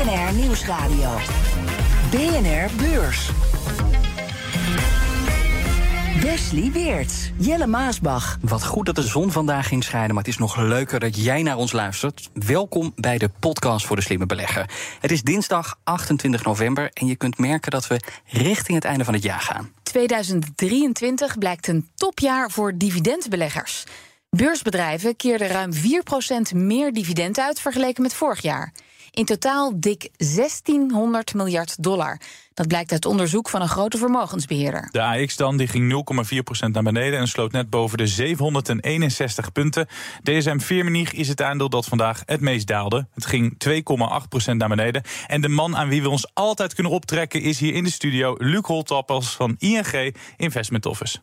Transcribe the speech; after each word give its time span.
BNR 0.00 0.34
Nieuwsradio. 0.34 1.16
BNR 2.10 2.76
Beurs. 2.76 3.30
Wesley 6.22 6.70
Weerts, 6.72 7.30
Jelle 7.36 7.66
Maasbach. 7.66 8.38
Wat 8.40 8.64
goed 8.64 8.86
dat 8.86 8.94
de 8.94 9.02
zon 9.02 9.30
vandaag 9.30 9.68
ging 9.68 9.84
schijnen, 9.84 10.14
maar 10.14 10.24
het 10.24 10.32
is 10.32 10.38
nog 10.38 10.56
leuker 10.56 11.00
dat 11.00 11.24
jij 11.24 11.42
naar 11.42 11.56
ons 11.56 11.72
luistert. 11.72 12.30
Welkom 12.32 12.92
bij 12.96 13.18
de 13.18 13.30
podcast 13.40 13.86
voor 13.86 13.96
de 13.96 14.02
slimme 14.02 14.26
belegger. 14.26 14.70
Het 15.00 15.10
is 15.10 15.22
dinsdag 15.22 15.78
28 15.84 16.44
november 16.44 16.90
en 16.92 17.06
je 17.06 17.16
kunt 17.16 17.38
merken 17.38 17.70
dat 17.70 17.86
we 17.86 18.00
richting 18.26 18.74
het 18.74 18.84
einde 18.84 19.04
van 19.04 19.14
het 19.14 19.22
jaar 19.22 19.40
gaan. 19.40 19.72
2023 19.82 21.38
blijkt 21.38 21.66
een 21.66 21.88
topjaar 21.94 22.50
voor 22.50 22.76
dividendbeleggers. 22.76 23.84
Beursbedrijven 24.30 25.16
keerden 25.16 25.48
ruim 25.48 25.72
4% 25.72 26.54
meer 26.54 26.92
dividend 26.92 27.38
uit 27.38 27.60
vergeleken 27.60 28.02
met 28.02 28.14
vorig 28.14 28.42
jaar. 28.42 28.72
In 29.10 29.24
totaal 29.24 29.72
dik 29.80 30.08
1600 30.16 31.34
miljard 31.34 31.82
dollar. 31.82 32.20
Dat 32.54 32.68
blijkt 32.68 32.92
uit 32.92 33.06
onderzoek 33.06 33.48
van 33.48 33.60
een 33.60 33.68
grote 33.68 33.98
vermogensbeheerder. 33.98 34.88
De 34.90 35.02
AX 35.02 35.36
dan 35.36 35.56
die 35.56 35.66
ging 35.66 36.04
0,4% 36.66 36.70
naar 36.70 36.82
beneden 36.82 37.18
en 37.18 37.28
sloot 37.28 37.52
net 37.52 37.70
boven 37.70 37.98
de 37.98 38.06
761 38.06 39.52
punten. 39.52 39.86
DSM 40.22 40.58
Firmenich 40.58 41.12
is 41.12 41.28
het 41.28 41.42
aandeel 41.42 41.68
dat 41.68 41.86
vandaag 41.86 42.22
het 42.26 42.40
meest 42.40 42.66
daalde. 42.66 43.06
Het 43.14 43.26
ging 43.26 43.56
2,8% 44.48 44.56
naar 44.56 44.68
beneden. 44.68 45.02
En 45.26 45.40
de 45.40 45.48
man 45.48 45.76
aan 45.76 45.88
wie 45.88 46.02
we 46.02 46.08
ons 46.08 46.30
altijd 46.34 46.74
kunnen 46.74 46.92
optrekken 46.92 47.42
is 47.42 47.58
hier 47.58 47.74
in 47.74 47.84
de 47.84 47.90
studio 47.90 48.34
Luc 48.38 48.66
Holtappels 48.66 49.36
van 49.36 49.54
ING 49.58 50.14
Investment 50.36 50.86
Office. 50.86 51.20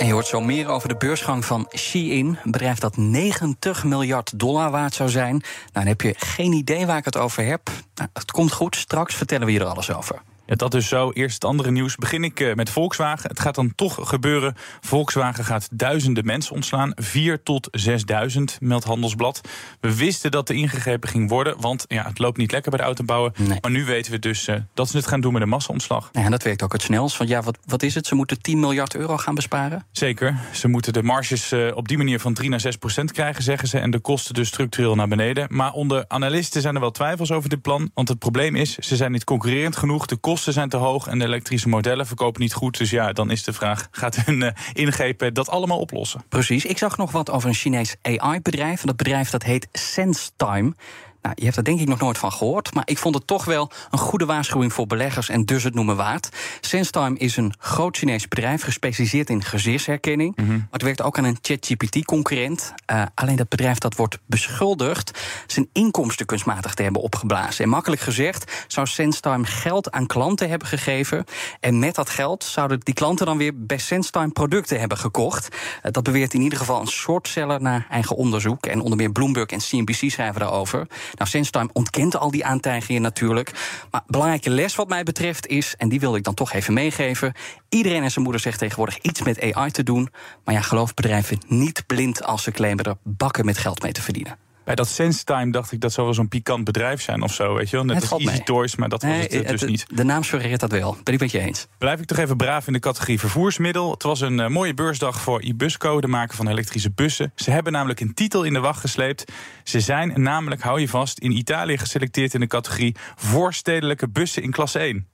En 0.00 0.06
je 0.06 0.12
hoort 0.12 0.26
zo 0.26 0.40
meer 0.40 0.68
over 0.68 0.88
de 0.88 0.96
beursgang 0.96 1.44
van 1.44 1.68
Shein. 1.76 2.26
Een 2.26 2.50
bedrijf 2.50 2.78
dat 2.78 2.96
90 2.96 3.84
miljard 3.84 4.38
dollar 4.38 4.70
waard 4.70 4.94
zou 4.94 5.08
zijn. 5.08 5.32
Nou, 5.32 5.44
dan 5.72 5.86
heb 5.86 6.00
je 6.00 6.14
geen 6.18 6.52
idee 6.52 6.86
waar 6.86 6.96
ik 6.96 7.04
het 7.04 7.16
over 7.16 7.44
heb. 7.44 7.70
Nou, 7.94 8.10
het 8.12 8.30
komt 8.30 8.52
goed, 8.52 8.76
straks 8.76 9.14
vertellen 9.14 9.46
we 9.46 9.52
je 9.52 9.60
er 9.60 9.66
alles 9.66 9.92
over. 9.92 10.22
Ja, 10.50 10.56
dat 10.56 10.74
is 10.74 10.88
zo. 10.88 11.10
Eerst 11.10 11.34
het 11.34 11.44
andere 11.44 11.70
nieuws. 11.70 11.96
Begin 11.96 12.24
ik 12.24 12.40
eh, 12.40 12.54
met 12.54 12.70
Volkswagen. 12.70 13.28
Het 13.28 13.40
gaat 13.40 13.54
dan 13.54 13.74
toch 13.74 13.98
gebeuren. 14.02 14.54
Volkswagen 14.80 15.44
gaat 15.44 15.68
duizenden 15.72 16.24
mensen 16.24 16.54
ontslaan. 16.54 16.92
4 16.94 17.42
tot 17.42 17.68
6000, 17.70 18.58
meldt 18.60 18.84
Handelsblad. 18.84 19.40
We 19.80 19.96
wisten 19.96 20.30
dat 20.30 20.48
er 20.48 20.54
ingegrepen 20.54 21.08
ging 21.08 21.28
worden. 21.28 21.60
Want 21.60 21.84
ja, 21.88 22.04
het 22.04 22.18
loopt 22.18 22.36
niet 22.36 22.52
lekker 22.52 22.70
bij 22.70 22.80
de 22.80 22.86
autobouwer. 22.86 23.32
Nee. 23.36 23.58
Maar 23.60 23.70
nu 23.70 23.84
weten 23.84 24.12
we 24.12 24.18
dus 24.18 24.48
uh, 24.48 24.56
dat 24.74 24.88
ze 24.88 24.96
het 24.96 25.06
gaan 25.06 25.20
doen 25.20 25.32
met 25.32 25.42
een 25.42 25.48
massa-ontslag. 25.48 26.08
Ja, 26.12 26.24
en 26.24 26.30
dat 26.30 26.42
werkt 26.42 26.62
ook 26.62 26.72
het 26.72 26.82
snelst. 26.82 27.16
Want 27.16 27.30
ja, 27.30 27.42
wat, 27.42 27.58
wat 27.64 27.82
is 27.82 27.94
het? 27.94 28.06
Ze 28.06 28.14
moeten 28.14 28.40
10 28.40 28.60
miljard 28.60 28.94
euro 28.94 29.16
gaan 29.16 29.34
besparen? 29.34 29.86
Zeker. 29.92 30.40
Ze 30.52 30.68
moeten 30.68 30.92
de 30.92 31.02
marges 31.02 31.52
uh, 31.52 31.76
op 31.76 31.88
die 31.88 31.96
manier 31.96 32.20
van 32.20 32.34
3 32.34 32.50
naar 32.50 32.60
6 32.60 32.76
procent 32.76 33.12
krijgen, 33.12 33.42
zeggen 33.42 33.68
ze. 33.68 33.78
En 33.78 33.90
de 33.90 33.98
kosten 33.98 34.34
dus 34.34 34.48
structureel 34.48 34.94
naar 34.94 35.08
beneden. 35.08 35.46
Maar 35.50 35.72
onder 35.72 36.04
analisten 36.08 36.60
zijn 36.60 36.74
er 36.74 36.80
wel 36.80 36.90
twijfels 36.90 37.32
over 37.32 37.48
dit 37.48 37.62
plan. 37.62 37.90
Want 37.94 38.08
het 38.08 38.18
probleem 38.18 38.56
is, 38.56 38.74
ze 38.74 38.96
zijn 38.96 39.12
niet 39.12 39.24
concurrerend 39.24 39.76
genoeg. 39.76 40.06
De 40.06 40.16
kosten 40.16 40.38
zijn 40.42 40.68
te 40.68 40.76
hoog 40.76 41.06
en 41.06 41.18
de 41.18 41.24
elektrische 41.24 41.68
modellen 41.68 42.06
verkopen 42.06 42.40
niet 42.40 42.52
goed. 42.52 42.78
Dus 42.78 42.90
ja, 42.90 43.12
dan 43.12 43.30
is 43.30 43.44
de 43.44 43.52
vraag, 43.52 43.88
gaat 43.90 44.16
hun 44.16 44.40
uh, 44.40 44.50
ingrepen 44.72 45.34
dat 45.34 45.48
allemaal 45.48 45.78
oplossen? 45.78 46.22
Precies. 46.28 46.64
Ik 46.64 46.78
zag 46.78 46.96
nog 46.96 47.12
wat 47.12 47.30
over 47.30 47.48
een 47.48 47.54
Chinees 47.54 47.96
AI-bedrijf. 48.02 48.80
Dat 48.80 48.96
bedrijf 48.96 49.30
dat 49.30 49.42
heet 49.42 49.68
SenseTime. 49.72 50.74
Nou, 51.22 51.34
je 51.38 51.44
hebt 51.44 51.56
er 51.56 51.64
denk 51.64 51.80
ik 51.80 51.88
nog 51.88 52.00
nooit 52.00 52.18
van 52.18 52.32
gehoord, 52.32 52.74
maar 52.74 52.82
ik 52.86 52.98
vond 52.98 53.14
het 53.14 53.26
toch 53.26 53.44
wel 53.44 53.70
een 53.90 53.98
goede 53.98 54.24
waarschuwing 54.24 54.72
voor 54.72 54.86
beleggers 54.86 55.28
en 55.28 55.44
dus 55.44 55.62
het 55.62 55.74
noemen 55.74 55.96
waard. 55.96 56.28
SenseTime 56.60 57.18
is 57.18 57.36
een 57.36 57.54
groot 57.58 57.96
Chinees 57.96 58.28
bedrijf 58.28 58.62
gespecialiseerd 58.62 59.30
in 59.30 59.44
gezichtsherkenning. 59.44 60.36
Mhm. 60.36 60.48
Maar 60.48 60.66
het 60.70 60.82
werkt 60.82 61.02
ook 61.02 61.18
aan 61.18 61.24
een 61.24 61.38
ChatGPT-concurrent. 61.42 62.74
Uh, 62.92 63.02
alleen 63.14 63.36
dat 63.36 63.48
bedrijf 63.48 63.78
dat 63.78 63.94
wordt 63.94 64.18
beschuldigd 64.26 65.20
zijn 65.46 65.68
inkomsten 65.72 66.26
kunstmatig 66.26 66.74
te 66.74 66.82
hebben 66.82 67.02
opgeblazen. 67.02 67.64
En 67.64 67.70
makkelijk 67.70 68.00
gezegd 68.02 68.64
zou 68.68 68.86
SenseTime 68.86 69.46
geld 69.46 69.90
aan 69.90 70.06
klanten 70.06 70.48
hebben 70.48 70.68
gegeven. 70.68 71.24
En 71.60 71.78
met 71.78 71.94
dat 71.94 72.10
geld 72.10 72.44
zouden 72.44 72.80
die 72.80 72.94
klanten 72.94 73.26
dan 73.26 73.38
weer 73.38 73.52
bij 73.54 73.78
SenseTime 73.78 74.30
producten 74.30 74.80
hebben 74.80 74.98
gekocht. 74.98 75.48
Uh, 75.56 75.92
dat 75.92 76.02
beweert 76.02 76.34
in 76.34 76.40
ieder 76.40 76.58
geval 76.58 76.80
een 76.80 76.88
shortseller 76.88 77.62
naar 77.62 77.86
eigen 77.90 78.16
onderzoek. 78.16 78.66
En 78.66 78.80
onder 78.80 78.96
meer 78.96 79.12
Bloomberg 79.12 79.46
en 79.46 79.58
CNBC 79.58 80.10
schrijven 80.10 80.40
daarover. 80.40 80.86
Nou, 81.14 81.28
SenseTime 81.30 81.70
ontkent 81.72 82.16
al 82.16 82.30
die 82.30 82.44
aantijgingen 82.44 83.02
natuurlijk. 83.02 83.52
Maar 83.90 84.02
belangrijke 84.06 84.50
les 84.50 84.74
wat 84.74 84.88
mij 84.88 85.02
betreft 85.02 85.46
is, 85.46 85.74
en 85.76 85.88
die 85.88 86.00
wil 86.00 86.16
ik 86.16 86.24
dan 86.24 86.34
toch 86.34 86.52
even 86.52 86.74
meegeven... 86.74 87.32
iedereen 87.68 88.02
en 88.02 88.10
zijn 88.10 88.24
moeder 88.24 88.42
zegt 88.42 88.58
tegenwoordig 88.58 88.98
iets 88.98 89.22
met 89.22 89.54
AI 89.54 89.70
te 89.70 89.82
doen. 89.82 90.08
Maar 90.44 90.54
ja, 90.54 90.60
geloof 90.60 90.94
bedrijven 90.94 91.38
niet 91.46 91.86
blind 91.86 92.24
als 92.24 92.42
ze 92.42 92.50
claimen 92.50 92.84
er 92.84 92.96
bakken 93.02 93.44
met 93.44 93.58
geld 93.58 93.82
mee 93.82 93.92
te 93.92 94.02
verdienen. 94.02 94.49
Bij 94.64 94.74
dat 94.74 94.88
SenseTime 94.88 95.52
dacht 95.52 95.72
ik 95.72 95.80
dat 95.80 95.92
zou 95.92 96.06
wel 96.06 96.14
zo'n 96.14 96.28
pikant 96.28 96.64
bedrijf 96.64 97.02
zijn 97.02 97.22
of 97.22 97.32
zo, 97.34 97.54
weet 97.54 97.70
je 97.70 97.76
wel. 97.76 97.84
Net 97.84 98.02
Het 98.02 98.12
als 98.12 98.22
Easy 98.22 98.34
mee. 98.36 98.44
Toys, 98.44 98.76
maar 98.76 98.88
dat 98.88 99.02
was 99.02 99.10
Nee, 99.10 99.20
het 99.20 99.48
dus 99.48 99.60
het- 99.60 99.70
niet. 99.70 99.86
De 99.94 100.04
naam 100.04 100.22
suggereert 100.22 100.60
dat 100.60 100.70
wel. 100.70 100.96
Ben 101.02 101.14
ik 101.14 101.20
met 101.20 101.30
je 101.30 101.38
eens. 101.40 101.66
Blijf 101.78 102.00
ik 102.00 102.06
toch 102.06 102.18
even 102.18 102.36
braaf 102.36 102.66
in 102.66 102.72
de 102.72 102.78
categorie 102.78 103.18
vervoersmiddel. 103.18 103.90
Het 103.90 104.02
was 104.02 104.20
een 104.20 104.40
eh, 104.40 104.48
mooie 104.48 104.74
beursdag 104.74 105.20
voor 105.20 105.42
Ibusco, 105.42 106.00
de 106.00 106.06
maker 106.06 106.36
van 106.36 106.48
elektrische 106.48 106.90
bussen. 106.90 107.32
Ze 107.34 107.50
hebben 107.50 107.72
namelijk 107.72 108.00
een 108.00 108.14
titel 108.14 108.42
in 108.44 108.52
de 108.52 108.60
wacht 108.60 108.80
gesleept. 108.80 109.32
Ze 109.64 109.80
zijn 109.80 110.22
namelijk, 110.22 110.60
hou 110.62 110.80
je 110.80 110.88
vast, 110.88 111.18
in 111.18 111.30
Italië 111.36 111.78
geselecteerd 111.78 112.34
in 112.34 112.40
de 112.40 112.46
categorie 112.46 112.96
voorstedelijke 113.16 114.08
bussen 114.08 114.42
in 114.42 114.50
klasse 114.50 114.78
1. 114.78 115.06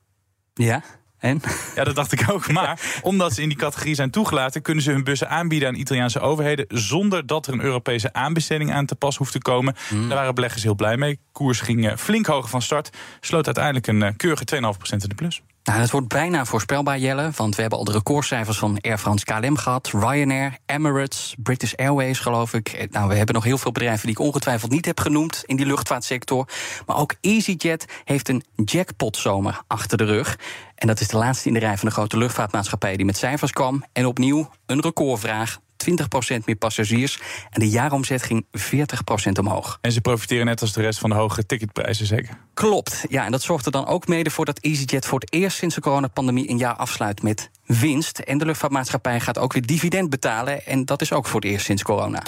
Ja? 0.55 0.83
En? 1.19 1.41
Ja, 1.75 1.85
dat 1.85 1.95
dacht 1.95 2.13
ik 2.13 2.31
ook. 2.31 2.51
Maar 2.53 3.01
omdat 3.03 3.33
ze 3.33 3.43
in 3.43 3.49
die 3.49 3.59
categorie 3.59 3.95
zijn 3.95 4.11
toegelaten, 4.11 4.63
kunnen 4.63 4.83
ze 4.83 4.91
hun 4.91 5.05
bussen 5.05 5.29
aanbieden 5.29 5.69
aan 5.69 5.75
Italiaanse 5.75 6.21
overheden. 6.21 6.65
zonder 6.69 7.27
dat 7.27 7.47
er 7.47 7.53
een 7.53 7.61
Europese 7.61 8.13
aanbesteding 8.13 8.73
aan 8.73 8.87
te 8.87 8.95
pas 8.95 9.17
hoeft 9.17 9.33
te 9.33 9.39
komen. 9.39 9.75
Daar 9.91 10.09
waren 10.09 10.35
beleggers 10.35 10.63
heel 10.63 10.75
blij 10.75 10.97
mee. 10.97 11.19
Koers 11.33 11.61
ging 11.61 11.89
eh, 11.89 11.97
flink 11.97 12.27
hoger 12.27 12.49
van 12.51 12.63
start. 12.63 12.91
Sloot 13.21 13.47
uiteindelijk 13.47 13.87
een 13.87 14.03
eh, 14.03 14.13
keurige 14.17 14.45
2,5% 14.55 14.91
in 14.91 14.99
de 14.99 15.15
plus. 15.15 15.43
Nou, 15.67 15.81
het 15.81 15.91
wordt 15.91 16.09
bijna 16.09 16.45
voorspelbaar, 16.45 16.99
Jelle. 16.99 17.31
Want 17.37 17.55
we 17.55 17.61
hebben 17.61 17.79
al 17.79 17.85
de 17.85 17.93
recordcijfers 17.93 18.59
van 18.59 18.79
Air 18.81 18.99
France 18.99 19.25
KLM 19.25 19.57
gehad. 19.57 19.87
Ryanair, 19.93 20.57
Emirates, 20.67 21.35
British 21.39 21.75
Airways, 21.75 22.19
geloof 22.19 22.55
ik. 22.55 22.69
Eh, 22.69 22.87
Nou, 22.91 23.09
we 23.09 23.15
hebben 23.15 23.35
nog 23.35 23.45
heel 23.45 23.59
veel 23.59 23.73
bedrijven 23.73 24.07
die 24.07 24.17
ik 24.17 24.23
ongetwijfeld 24.23 24.71
niet 24.71 24.85
heb 24.85 25.01
genoemd 25.01 25.43
in 25.47 25.57
die 25.57 25.67
luchtvaartsector. 25.67 26.49
Maar 26.87 26.97
ook 26.97 27.15
EasyJet 27.21 27.85
heeft 28.05 28.29
een 28.29 28.45
jackpotzomer 28.65 29.61
achter 29.67 29.99
de 29.99 30.05
rug. 30.05 30.39
En 30.75 30.87
dat 30.87 31.01
is 31.01 31.09
de 31.09 31.17
laatste 31.17 31.49
in 31.49 31.55
de 31.55 31.61
rij 31.61 31.77
van 31.77 31.89
de 31.89 31.95
grote 31.95 32.19
luchtvaartmaatschappij 32.19 32.97
die 32.97 33.07
met 33.07 33.17
cijfers 33.17 33.53
kwam. 33.53 33.85
En 33.93 34.07
opnieuw 34.07 34.51
een 34.67 34.81
recordvraag. 34.81 35.59
20% 35.77 36.45
meer 36.45 36.57
passagiers. 36.57 37.19
En 37.51 37.61
de 37.61 37.69
jaaromzet 37.69 38.23
ging 38.23 38.47
40% 38.51 39.39
omhoog. 39.39 39.79
En 39.81 39.93
ze 39.93 40.01
profiteren 40.01 40.47
net 40.47 40.61
als 40.61 40.73
de 40.73 40.81
rest 40.81 40.99
van 40.99 41.11
de 41.11 41.17
hoge 41.17 41.47
ticketprijzen, 41.47 42.07
zeker. 42.07 42.39
Klopt, 42.55 43.05
ja, 43.09 43.25
en 43.25 43.31
dat 43.31 43.43
zorgt 43.43 43.67
er 43.67 43.73
dan 43.73 43.87
ook 43.87 44.07
mede 44.07 44.31
voor 44.31 44.45
dat 44.45 44.59
EasyJet 44.59 45.07
voor 45.07 45.21
het 45.21 45.33
eerst 45.33 45.57
sinds 45.57 45.75
de 45.75 45.81
coronapandemie 45.81 46.51
een 46.51 46.59
jaar 46.59 46.75
afsluit 46.75 47.23
met 47.23 47.51
winst. 47.65 48.19
En 48.19 48.39
de 48.39 48.45
luchtvaartmaatschappij 48.45 49.21
gaat 49.21 49.39
ook 49.39 49.53
weer 49.53 49.67
dividend 49.67 50.11
betalen. 50.11 50.67
En 50.67 50.85
dat 50.85 51.01
is 51.01 51.13
ook 51.13 51.27
voor 51.27 51.41
het 51.41 51.51
eerst 51.51 51.65
sinds 51.65 51.83
corona. 51.83 52.23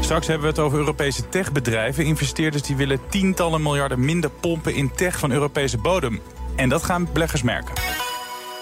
Straks 0.00 0.26
hebben 0.26 0.46
we 0.46 0.52
het 0.52 0.62
over 0.62 0.78
Europese 0.78 1.28
techbedrijven. 1.28 2.04
Investeerders 2.04 2.62
die 2.62 2.76
willen 2.76 3.00
tientallen 3.08 3.62
miljarden 3.62 4.04
minder 4.04 4.30
pompen 4.30 4.74
in 4.74 4.92
tech 4.94 5.18
van 5.18 5.30
Europese 5.30 5.78
bodem. 5.78 6.20
En 6.56 6.68
dat 6.68 6.82
gaan 6.82 7.08
beleggers 7.12 7.42
merken. 7.42 7.74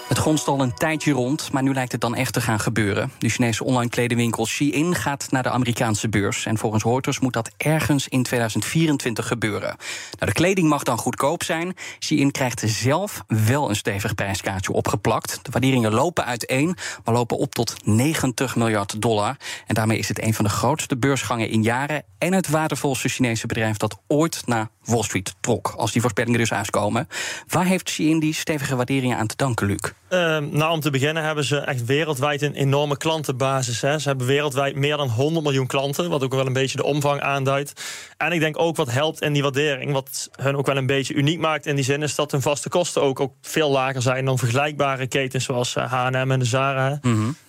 Het 0.07 0.17
gonst 0.17 0.47
al 0.47 0.61
een 0.61 0.73
tijdje 0.73 1.11
rond, 1.11 1.51
maar 1.51 1.63
nu 1.63 1.73
lijkt 1.73 1.91
het 1.91 2.01
dan 2.01 2.15
echt 2.15 2.33
te 2.33 2.41
gaan 2.41 2.59
gebeuren. 2.59 3.11
De 3.17 3.29
Chinese 3.29 3.63
online 3.63 3.89
kledingwinkel 3.89 4.45
Shein 4.45 4.95
gaat 4.95 5.27
naar 5.31 5.43
de 5.43 5.49
Amerikaanse 5.49 6.09
beurs. 6.09 6.45
En 6.45 6.57
volgens 6.57 6.83
Reuters 6.83 7.19
moet 7.19 7.33
dat 7.33 7.51
ergens 7.57 8.07
in 8.07 8.23
2024 8.23 9.27
gebeuren. 9.27 9.75
Nou, 10.19 10.25
de 10.25 10.31
kleding 10.31 10.69
mag 10.69 10.83
dan 10.83 10.97
goedkoop 10.97 11.43
zijn. 11.43 11.75
Shein 11.99 12.31
krijgt 12.31 12.63
zelf 12.65 13.23
wel 13.27 13.69
een 13.69 13.75
stevig 13.75 14.15
prijskaartje 14.15 14.71
opgeplakt. 14.71 15.39
De 15.41 15.51
waarderingen 15.51 15.93
lopen 15.93 16.25
uiteen, 16.25 16.77
maar 17.03 17.13
lopen 17.13 17.37
op 17.37 17.55
tot 17.55 17.75
90 17.85 18.55
miljard 18.55 19.01
dollar. 19.01 19.37
En 19.67 19.75
daarmee 19.75 19.97
is 19.97 20.07
het 20.07 20.21
een 20.21 20.33
van 20.33 20.45
de 20.45 20.51
grootste 20.51 20.97
beursgangen 20.97 21.49
in 21.49 21.63
jaren... 21.63 22.03
en 22.17 22.33
het 22.33 22.49
waardevolste 22.49 23.09
Chinese 23.09 23.47
bedrijf 23.47 23.77
dat 23.77 23.97
ooit 24.07 24.41
naar 24.45 24.69
Wall 24.83 25.03
Street 25.03 25.35
trok. 25.39 25.73
Als 25.77 25.91
die 25.91 26.01
voorspellingen 26.01 26.39
dus 26.39 26.53
uitkomen. 26.53 27.07
Waar 27.47 27.65
heeft 27.65 27.89
Shein 27.89 28.19
die 28.19 28.33
stevige 28.33 28.75
waarderingen 28.75 29.17
aan 29.17 29.27
te 29.27 29.35
danken, 29.35 29.67
Luc? 29.67 29.94
Ehm, 30.09 30.47
nou, 30.51 30.71
om 30.71 30.79
te 30.79 30.89
beginnen 30.89 31.23
hebben 31.23 31.43
ze 31.43 31.57
echt 31.57 31.85
wereldwijd 31.85 32.41
een 32.41 32.53
enorme 32.53 32.97
klantenbasis. 32.97 33.81
Hè. 33.81 33.99
Ze 33.99 34.07
hebben 34.07 34.27
wereldwijd 34.27 34.75
meer 34.75 34.97
dan 34.97 35.09
100 35.09 35.45
miljoen 35.45 35.67
klanten, 35.67 36.09
wat 36.09 36.23
ook 36.23 36.33
wel 36.33 36.45
een 36.45 36.53
beetje 36.53 36.77
de 36.77 36.83
omvang 36.83 37.21
aanduidt. 37.21 37.81
En 38.17 38.31
ik 38.31 38.39
denk 38.39 38.59
ook 38.59 38.75
wat 38.75 38.91
helpt 38.91 39.21
in 39.21 39.33
die 39.33 39.41
waardering, 39.41 39.91
wat 39.91 40.29
hun 40.35 40.55
ook 40.55 40.65
wel 40.65 40.77
een 40.77 40.85
beetje 40.85 41.13
uniek 41.13 41.39
maakt 41.39 41.65
in 41.65 41.75
die 41.75 41.83
zin, 41.83 42.03
is 42.03 42.15
dat 42.15 42.31
hun 42.31 42.41
vaste 42.41 42.69
kosten 42.69 43.01
ook, 43.01 43.19
ook 43.19 43.33
veel 43.41 43.71
lager 43.71 44.01
zijn 44.01 44.25
dan 44.25 44.37
vergelijkbare 44.37 45.07
ketens 45.07 45.43
zoals 45.45 45.73
H&M 45.75 46.31
en 46.31 46.39
de 46.39 46.45
Zara. 46.45 46.99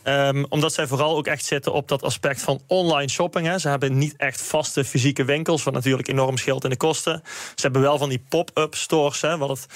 Ehm, 0.03 0.45
omdat 0.49 0.73
zij 0.73 0.87
vooral 0.87 1.17
ook 1.17 1.27
echt 1.27 1.45
zitten 1.45 1.73
op 1.73 1.89
dat 1.89 2.03
aspect 2.03 2.43
van 2.43 2.61
online 2.67 3.09
shopping. 3.09 3.47
Hè. 3.47 3.59
Ze 3.59 3.69
hebben 3.69 3.99
niet 3.99 4.17
echt 4.17 4.43
vaste 4.43 4.85
fysieke 4.85 5.25
winkels, 5.25 5.63
wat 5.63 5.75
natuurlijk 5.75 6.09
enorm 6.09 6.37
scheelt 6.37 6.65
in 6.65 6.71
de 6.71 6.77
kosten. 6.77 7.23
Ze 7.25 7.63
hebben 7.63 7.83
wel 7.83 7.99
van 7.99 8.09
die 8.09 8.25
pop-up 8.29 8.75
stores, 8.75 9.21
hè, 9.21 9.39
wat 9.39 9.49
het 9.49 9.67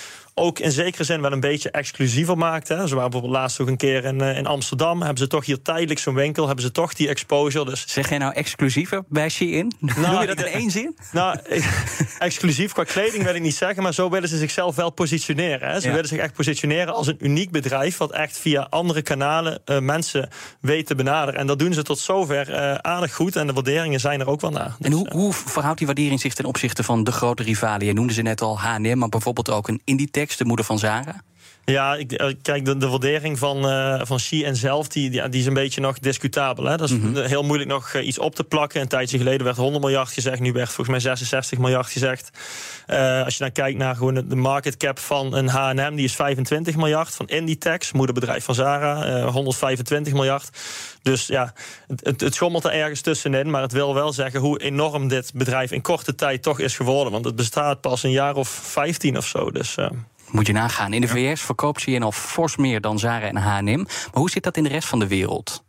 ook 0.40 0.58
in 0.58 0.72
zekere 0.72 1.04
zin 1.04 1.20
wel 1.20 1.32
een 1.32 1.40
beetje 1.40 1.70
exclusiever 1.70 2.38
maakt. 2.38 2.68
Hè. 2.68 2.86
Ze 2.86 2.94
waren 2.94 3.10
bijvoorbeeld 3.10 3.40
laatst 3.40 3.60
ook 3.60 3.68
een 3.68 3.76
keer 3.76 4.04
in, 4.04 4.20
eh, 4.20 4.36
in 4.36 4.46
Amsterdam. 4.46 4.98
Hebben 5.00 5.18
ze 5.18 5.26
toch 5.26 5.46
hier 5.46 5.62
tijdelijk 5.62 6.00
zo'n 6.00 6.14
winkel. 6.14 6.46
Hebben 6.46 6.64
ze 6.64 6.70
toch 6.70 6.94
die 6.94 7.08
exposure. 7.08 7.64
Dus... 7.64 7.84
Zeg 7.86 8.08
jij 8.08 8.18
nou 8.18 8.34
exclusiever 8.34 9.02
bij 9.08 9.28
Shein? 9.28 9.74
Nou, 9.78 10.00
Noem 10.10 10.20
je 10.20 10.26
dat 10.26 10.38
in 10.38 10.52
één 10.52 10.70
zin? 10.70 10.96
Nou, 11.12 11.38
exclusief 12.18 12.72
qua 12.72 12.84
kleding 12.84 13.24
wil 13.24 13.34
ik 13.34 13.42
niet 13.42 13.54
zeggen. 13.54 13.82
Maar 13.82 13.94
zo 13.94 14.10
willen 14.10 14.28
ze 14.28 14.36
zichzelf 14.36 14.76
wel 14.76 14.90
positioneren. 14.90 15.68
Hè. 15.68 15.80
Ze 15.80 15.90
willen 15.90 16.08
zich 16.08 16.18
echt 16.18 16.34
positioneren 16.34 16.94
als 16.94 17.06
een 17.06 17.16
uniek 17.18 17.50
bedrijf. 17.50 17.96
Wat 17.96 18.12
echt 18.12 18.38
via 18.38 18.66
andere 18.70 19.02
kanalen 19.02 19.60
uh, 19.66 19.78
mensen 19.78 20.28
weet 20.60 20.86
te 20.86 20.94
benaderen. 20.94 21.40
En 21.40 21.46
dat 21.46 21.58
doen 21.58 21.72
ze 21.72 21.82
tot 21.82 21.98
zover 21.98 22.50
uh, 22.50 22.74
aardig 22.74 23.14
goed. 23.14 23.36
En 23.36 23.46
de 23.46 23.52
waarderingen 23.52 24.00
zijn 24.00 24.20
er 24.20 24.28
ook 24.28 24.40
wel 24.40 24.50
naar. 24.50 24.76
en 24.80 24.92
hoe, 24.92 25.10
hoe 25.12 25.32
verhoudt 25.32 25.78
die 25.78 25.86
waardering 25.86 26.20
zich 26.20 26.34
ten 26.34 26.44
opzichte 26.44 26.82
van 26.82 27.04
de 27.04 27.12
grote 27.12 27.42
rivalen? 27.42 27.86
Je 27.86 27.92
noemde 27.92 28.12
ze 28.12 28.22
net 28.22 28.40
al 28.40 28.58
H&M, 28.58 28.98
maar 28.98 29.08
bijvoorbeeld 29.08 29.50
ook 29.50 29.68
een 29.68 29.80
Inditex 29.84 30.29
de 30.36 30.44
moeder 30.44 30.64
van 30.64 30.78
Zara? 30.78 31.22
Ja, 31.64 31.94
ik, 31.94 32.12
eh, 32.12 32.34
kijk, 32.42 32.64
de, 32.64 32.76
de 32.76 32.88
waardering 32.88 33.38
van, 33.38 33.56
uh, 33.66 34.00
van 34.04 34.18
en 34.44 34.56
zelf, 34.56 34.88
die, 34.88 35.10
die, 35.10 35.28
die, 35.28 35.40
is 35.40 35.46
een 35.46 35.54
beetje 35.54 35.80
nog 35.80 35.98
discutabel. 35.98 36.64
Hè? 36.64 36.76
Dat 36.76 36.90
is 36.90 36.96
mhm. 36.96 37.24
heel 37.24 37.42
moeilijk 37.42 37.70
nog 37.70 37.92
eh, 37.92 38.06
iets 38.06 38.18
op 38.18 38.34
te 38.34 38.44
plakken. 38.44 38.80
Een 38.80 38.88
tijdje 38.88 39.18
geleden 39.18 39.44
werd 39.44 39.56
100 39.56 39.84
miljard 39.84 40.12
gezegd, 40.12 40.40
nu 40.40 40.52
werd 40.52 40.66
volgens 40.66 40.88
mij 40.88 41.00
66 41.00 41.58
miljard 41.58 41.86
gezegd. 41.86 42.30
Uh, 42.86 43.24
als 43.24 43.36
je 43.36 43.42
dan 43.42 43.52
kijkt 43.52 43.78
naar 43.78 43.96
gewoon 43.96 44.14
de 44.14 44.36
market 44.36 44.76
cap 44.76 44.98
van 44.98 45.34
een 45.34 45.48
H&M, 45.48 45.94
die 45.94 46.04
is 46.04 46.14
25 46.14 46.76
miljard. 46.76 47.14
Van 47.14 47.26
Inditex, 47.26 47.92
moederbedrijf 47.92 48.44
van 48.44 48.54
Zara, 48.54 49.18
uh, 49.18 49.32
125 49.32 50.12
miljard. 50.12 50.48
Dus 51.02 51.26
ja, 51.26 51.52
het, 51.86 52.20
het, 52.20 52.34
schommelt 52.34 52.64
er 52.64 52.72
ergens 52.72 53.00
tussenin. 53.00 53.50
Maar 53.50 53.62
het 53.62 53.72
wil 53.72 53.94
wel 53.94 54.12
zeggen 54.12 54.40
hoe 54.40 54.60
enorm 54.60 55.08
dit 55.08 55.32
bedrijf 55.34 55.70
in 55.70 55.82
korte 55.82 56.14
tijd 56.14 56.42
toch 56.42 56.58
is 56.58 56.76
geworden. 56.76 57.12
Want 57.12 57.24
het 57.24 57.36
bestaat 57.36 57.80
pas 57.80 58.02
een 58.02 58.10
jaar 58.10 58.34
of 58.34 58.48
15 58.48 59.16
of 59.16 59.26
zo. 59.26 59.50
Dus... 59.50 59.76
Moet 60.32 60.46
je 60.46 60.52
nagaan. 60.52 60.92
In 60.92 61.00
de 61.00 61.08
VS 61.08 61.40
verkoopt 61.40 61.80
ze 61.80 62.00
al 62.00 62.12
fors 62.12 62.56
meer 62.56 62.80
dan 62.80 62.98
Zara 62.98 63.26
en 63.26 63.36
H&M. 63.36 63.78
Maar 63.78 64.08
hoe 64.12 64.30
zit 64.30 64.42
dat 64.42 64.56
in 64.56 64.62
de 64.62 64.68
rest 64.68 64.88
van 64.88 64.98
de 64.98 65.06
wereld? 65.06 65.64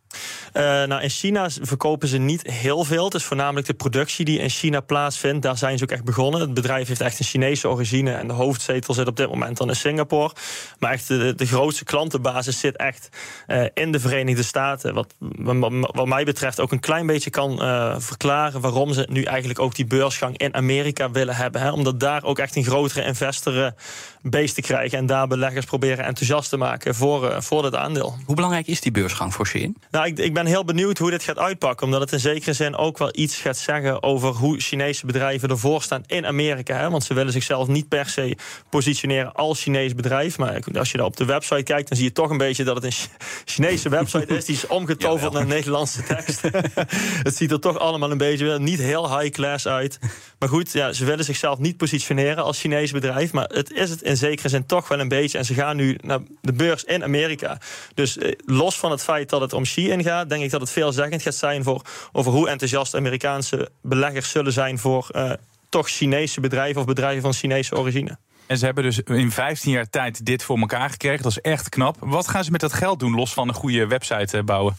Uh, 0.54 0.64
nou, 0.64 1.02
in 1.02 1.10
China 1.10 1.50
verkopen 1.62 2.08
ze 2.08 2.18
niet 2.18 2.48
heel 2.48 2.84
veel. 2.84 3.06
Het 3.06 3.14
is 3.14 3.24
voornamelijk 3.24 3.68
de 3.68 3.74
productie 3.74 4.26
die 4.26 4.40
in 4.40 4.50
China 4.50 4.80
plaatsvindt. 4.80 5.42
Daar 5.42 5.58
zijn 5.58 5.78
ze 5.78 5.84
ook 5.84 5.92
echt 5.92 6.04
begonnen. 6.04 6.42
Het 6.42 6.54
bedrijf 6.54 6.88
heeft 6.88 7.02
echt 7.02 7.20
een 7.20 7.26
Chinese 7.26 7.70
origine. 7.70 8.12
En 8.12 8.28
de 8.28 8.34
hoofdzetel 8.34 8.94
zit 8.94 9.08
op 9.08 9.18
dit 9.18 9.30
moment 9.30 9.58
dan 9.58 9.70
in 9.70 9.76
Singapore. 9.76 10.34
Maar 10.80 10.92
echt 10.92 11.08
de, 11.08 11.36
de 11.36 11.46
grootste 11.46 11.84
klantenbasis 11.84 12.60
zit 12.60 12.76
echt 12.76 13.10
uh, 13.48 13.66
in 13.74 13.92
de 13.92 14.00
Verenigde 14.00 14.44
Staten. 14.44 14.94
Wat, 14.94 15.14
wat 15.92 16.08
mij 16.08 16.24
betreft 16.24 16.60
ook 16.60 16.72
een 16.72 16.80
klein 16.80 17.06
beetje 17.06 17.30
kan 17.30 17.64
uh, 17.64 17.96
verklaren 17.98 18.62
waarom 18.62 18.94
ze 18.94 19.08
nu 19.10 19.24
eigenlijk 19.24 19.60
ook 19.60 19.76
die 19.76 19.86
beursgang 19.86 20.38
in 20.38 20.54
Amerika 20.56 21.12
willen 21.12 21.36
hebben. 21.36 21.62
Hè? 21.62 21.72
Omdat 21.72 22.00
daar 22.00 22.24
ook 22.24 22.40
echt 22.40 22.56
een 22.56 22.64
grotere 22.64 23.06
investor 23.06 23.74
te 24.32 24.62
krijgen. 24.62 24.98
En 24.98 25.06
daar 25.06 25.28
beleggers 25.28 25.66
proberen 25.66 26.06
enthousiast 26.06 26.50
te 26.50 26.58
maken 26.58 26.96
voor, 26.96 27.44
voor 27.44 27.62
dit 27.62 27.76
aandeel. 27.76 28.18
Hoe 28.26 28.36
belangrijk 28.36 28.68
is 28.68 28.82
die 28.82 28.92
beursgang 28.92 29.34
voor 29.34 29.48
Shein? 29.48 29.76
Nou, 29.92 30.01
ik, 30.06 30.20
ik 30.20 30.34
ben 30.34 30.46
heel 30.46 30.66
benieuwd 30.66 30.98
hoe 30.98 31.10
dit 31.10 31.24
gaat 31.24 31.38
uitpakken. 31.38 31.86
Omdat 31.86 32.02
het 32.02 32.12
in 32.12 32.20
zekere 32.20 32.54
zin 32.54 32.76
ook 32.76 32.98
wel 32.98 33.10
iets 33.12 33.38
gaat 33.38 33.58
zeggen 33.58 34.04
over 34.04 34.30
hoe 34.30 34.60
Chinese 34.60 35.06
bedrijven 35.06 35.50
ervoor 35.50 35.82
staan 35.82 36.04
in 36.06 36.26
Amerika. 36.26 36.78
Hè? 36.78 36.90
Want 36.90 37.04
ze 37.04 37.14
willen 37.14 37.32
zichzelf 37.32 37.68
niet 37.68 37.88
per 37.88 38.10
se 38.10 38.38
positioneren 38.70 39.34
als 39.34 39.62
Chinees 39.62 39.96
bedrijf. 39.96 40.38
Maar 40.38 40.60
als 40.74 40.92
je 40.92 40.98
daar 40.98 41.06
op 41.06 41.18
de 41.18 41.26
website 41.26 41.64
kijkt, 41.64 41.88
dan 41.88 41.98
zie 41.98 42.06
je 42.06 42.12
toch 42.12 42.30
een 42.30 42.38
beetje 42.38 42.64
dat 42.64 42.76
het 42.76 42.84
een 42.84 42.94
Chinese 43.46 43.90
website 43.90 44.36
is. 44.36 44.46
Die 44.46 44.56
is 44.56 44.68
omgetoverd 44.68 45.34
naar 45.34 45.46
Nederlandse 45.46 46.04
tekst. 46.04 46.42
het 47.28 47.36
ziet 47.36 47.52
er 47.52 47.60
toch 47.60 47.80
allemaal 47.80 48.12
een 48.12 48.18
beetje 48.18 48.60
niet 48.60 48.80
heel 48.80 49.20
high 49.20 49.34
class 49.34 49.68
uit. 49.68 50.00
Maar 50.40 50.50
goed, 50.50 50.72
ja, 50.72 50.94
ze 50.94 51.06
willen 51.06 51.26
zichzelf 51.26 51.60
niet 51.60 51.78
positioneren 51.78 52.44
als 52.44 52.60
Chinees 52.60 52.92
bedrijf. 52.92 53.32
Maar 53.32 53.48
het 53.48 53.72
is 53.72 53.90
het 53.90 54.02
in 54.02 54.18
zekere 54.18 54.50
zin 54.50 54.66
toch 54.66 54.88
wel 54.88 55.00
een 55.00 55.08
beetje. 55.08 55.38
En 55.38 55.46
ze 55.46 55.54
gaan 55.54 55.76
nu 55.76 55.98
naar 56.02 56.20
de 56.42 56.54
beurs 56.54 56.84
in 56.84 57.04
Amerika. 57.04 57.58
Dus 57.94 58.18
eh, 58.18 58.32
los 58.46 58.78
van 58.78 58.92
het 58.92 59.04
feit 59.04 59.30
dat 59.30 59.42
het 59.42 59.54
om 59.54 59.64
Xi 59.64 59.91
denk 59.98 60.44
ik 60.44 60.52
dat 60.52 60.62
het 60.62 60.70
veelzeggend 60.70 61.22
gaat 61.22 61.36
zijn 61.36 61.64
voor 61.64 61.82
over 62.12 62.32
hoe 62.32 62.50
enthousiast 62.50 62.96
Amerikaanse 62.96 63.70
beleggers 63.82 64.30
zullen 64.30 64.54
zijn 64.54 64.80
voor 64.80 65.10
uh, 65.16 65.32
toch 65.70 65.90
Chinese 65.90 66.40
bedrijven 66.40 66.82
of 66.82 66.88
bedrijven 66.88 67.22
van 67.22 67.34
Chinese 67.34 67.78
origine. 67.78 68.18
En 68.48 68.58
ze 68.58 68.66
hebben 68.66 68.84
dus 68.84 69.00
in 69.00 69.32
15 69.32 69.72
jaar 69.72 69.90
tijd 69.90 70.26
dit 70.26 70.44
voor 70.44 70.58
elkaar 70.58 70.90
gekregen. 70.90 71.24
Dat 71.24 71.32
is 71.32 71.40
echt 71.40 71.70
knap. 71.70 71.98
Wat 72.00 72.28
gaan 72.28 72.44
ze 72.44 72.52
met 72.52 72.62
dat 72.62 72.74
geld 72.74 73.00
doen, 73.00 73.16
los 73.16 73.34
van 73.34 73.48
een 73.48 73.54
goede 73.54 73.88
website 73.88 74.38
eh, 74.38 74.44
bouwen? 74.44 74.78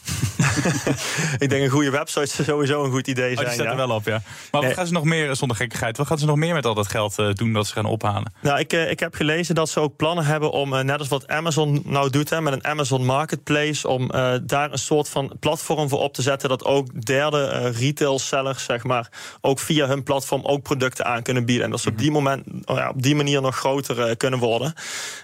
ik 1.45 1.51
denk 1.51 1.63
een 1.63 1.71
goede 1.71 1.91
website 1.91 2.23
is 2.23 2.45
sowieso 2.45 2.85
een 2.85 2.91
goed 2.91 3.07
idee 3.07 3.35
zijn. 3.35 3.39
Oh, 3.39 3.45
die 3.45 3.53
staat 3.53 3.67
er 3.67 3.77
wel 3.77 3.97
op, 3.97 4.05
ja. 4.05 4.23
Maar 4.51 4.63
wat 4.63 4.73
gaan 4.73 4.87
ze 4.87 4.93
nog 4.93 5.05
meer, 5.05 5.37
zonder 5.37 5.57
gekkigheid, 5.57 5.97
wat 5.97 6.07
gaan 6.07 6.19
ze 6.19 6.27
nog 6.27 6.37
meer 6.37 6.55
met 6.55 6.67
al 6.67 6.75
dat 6.75 6.89
geld 6.89 7.19
uh, 7.19 7.33
doen 7.33 7.53
dat 7.53 7.67
ze 7.67 7.73
gaan 7.73 7.85
ophalen? 7.85 8.33
Nou, 8.41 8.59
ik, 8.59 8.73
uh, 8.73 8.91
ik 8.91 9.01
heb 9.01 9.15
gelezen 9.15 9.55
dat 9.55 9.69
ze 9.69 9.81
ook 9.81 9.97
plannen 9.97 10.25
hebben 10.25 10.51
om, 10.51 10.85
net 10.85 10.99
als 10.99 11.09
wat 11.09 11.29
Amazon 11.29 11.83
nou 11.85 12.11
doet, 12.11 12.31
hè, 12.31 12.41
met 12.41 12.53
een 12.53 12.65
Amazon 12.65 13.05
Marketplace, 13.05 13.89
om 13.89 14.11
daar 14.43 14.73
een 14.73 14.79
soort 14.79 15.09
van 15.09 15.37
platform 15.41 15.89
voor 15.89 16.01
op 16.01 16.15
te 16.15 16.23
zetten 16.23 16.49
dat 16.49 16.65
ook 16.65 17.07
derde 17.07 17.71
retail 17.71 18.19
sellers, 18.19 18.65
zeg 18.65 18.85
maar, 18.85 19.09
ook 19.41 19.59
via 19.59 19.87
hun 19.87 20.03
platform 20.03 20.45
ook 20.45 20.63
producten 20.63 21.05
aan 21.05 21.23
kunnen 21.23 21.45
bieden. 21.45 21.65
En 21.65 21.71
dat 21.71 21.81
ze 21.81 21.89
op 21.89 21.95
mhm. 21.95 22.03
die 22.03 22.13
moment, 22.13 22.47
oh 22.65 22.77
ja, 22.77 22.89
op 22.89 23.03
die 23.03 23.15
manier 23.15 23.41
nog 23.41 23.57
groter 23.57 24.01
eh, 24.01 24.17
kunnen 24.17 24.39
worden. 24.39 24.75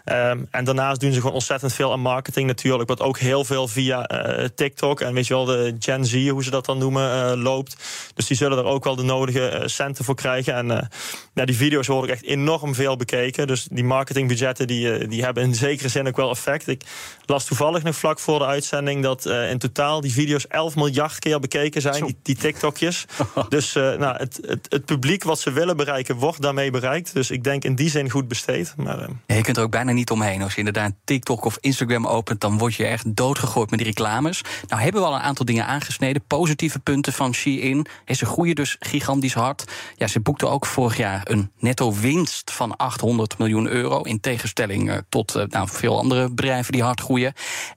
Ehm, 0.05 0.45
en 0.51 0.65
daarnaast 0.65 1.01
doen 1.01 1.13
ze 1.13 1.19
gewoon 1.21 1.35
ontzettend 1.35 1.73
veel 1.73 1.93
aan 1.93 2.01
marketing 2.01 2.47
natuurlijk. 2.47 2.89
Wat 2.89 3.01
ook 3.01 3.19
heel 3.19 3.45
veel 3.45 3.69
via 3.69 4.07
eh, 4.07 4.49
TikTok 4.55 5.01
en 5.01 5.15
weet 5.19 5.27
je 5.27 5.35
wel, 5.35 5.45
de 5.45 5.77
Gen 5.79 6.05
Z, 6.05 6.29
hoe 6.29 6.45
ze 6.45 6.51
dat 6.51 6.65
dan 6.65 6.79
noemen, 6.79 7.13
eh, 7.13 7.43
loopt. 7.43 7.77
Dus 8.15 8.27
die 8.27 8.37
zullen 8.37 8.59
er 8.59 8.65
ook 8.65 8.85
wel 8.85 8.97
de 8.97 9.03
nodige 9.03 9.63
centen 9.67 10.05
voor 10.05 10.15
krijgen. 10.15 10.55
En 10.55 10.91
ja, 11.35 11.45
die 11.45 11.57
video's 11.57 11.87
worden 11.87 12.11
echt 12.11 12.25
enorm 12.25 12.75
veel 12.75 12.97
bekeken. 12.97 13.47
Dus 13.47 13.69
die 13.71 13.85
marketingbudgetten 13.85 14.67
die, 14.67 15.09
die 15.09 15.25
hebben 15.25 15.43
in 15.43 15.55
zekere 15.55 15.89
zin 15.89 16.07
ook 16.07 16.17
wel 16.17 16.31
effect. 16.31 16.69
Ik 16.69 16.83
las 17.27 17.45
toevallig 17.45 17.83
nog 17.83 17.97
vlak 17.97 18.19
voor 18.19 18.39
de 18.39 18.47
uitzending 18.47 19.03
dat 19.03 19.27
in 19.27 19.59
totaal 19.59 20.01
die 20.01 20.13
video's 20.13 20.47
11 20.47 20.75
miljard 20.75 21.19
keer 21.19 21.41
bekeken 21.41 21.81
zijn, 21.81 22.05
die, 22.05 22.19
die 22.23 22.37
TikTokjes. 22.37 23.05
dus 23.49 23.73
nou, 23.73 24.17
het, 24.17 24.39
het, 24.47 24.67
het 24.69 24.85
publiek 24.85 25.25
wat 25.25 25.41
ze 25.41 25.53
willen 25.53 25.77
bereiken, 25.77 26.17
wordt 26.17 26.43
daarmee 26.43 26.71
bereikt. 26.71 27.15
Dus 27.15 27.31
ik 27.31 27.45
denk 27.45 27.65
in 27.65 27.75
die 27.75 27.91
zin 27.91 28.11
goed 28.11 28.29
besteed. 28.29 28.75
Maar, 28.77 29.09
je 29.27 29.41
kunt 29.41 29.57
er 29.57 29.63
ook 29.63 29.71
bijna 29.71 29.93
niet 29.93 30.11
omheen. 30.11 30.43
Als 30.43 30.53
je 30.53 30.59
inderdaad 30.59 30.93
TikTok 31.05 31.45
of 31.45 31.59
Instagram 31.61 32.07
opent, 32.07 32.41
dan 32.41 32.59
word 32.59 32.75
je 32.75 32.85
echt 32.85 33.17
doodgegooid 33.17 33.71
met 33.71 33.79
die 33.79 33.89
reclames. 33.89 34.43
Nou 34.69 34.83
hebben 34.83 35.03
we 35.03 35.08
al 35.09 35.15
een 35.15 35.21
aantal 35.21 35.45
dingen 35.45 35.67
aangesneden. 35.67 36.23
Positieve 36.27 36.79
punten 36.79 37.13
van 37.13 37.35
Shein. 37.35 37.87
Ze 38.07 38.27
groeien 38.27 38.55
dus 38.55 38.77
gigantisch 38.79 39.35
hard. 39.35 39.65
Ja, 39.97 40.07
ze 40.07 40.21
boekten 40.21 40.51
ook 40.51 40.67
vorig 40.67 40.97
jaar 40.97 41.21
een 41.25 41.51
netto 41.59 41.95
winst 41.95 42.51
van 42.51 42.77
800 42.77 43.39
miljoen 43.39 43.69
euro. 43.69 44.03
In 44.03 44.21
tegenstelling 44.21 44.91
uh, 44.91 44.97
tot 45.09 45.37
uh, 45.37 45.45
nou, 45.45 45.69
veel 45.69 45.99
andere 45.99 46.29
bedrijven 46.29 46.73
die 46.73 46.83
hard 46.83 47.01
groeien. 47.01 47.33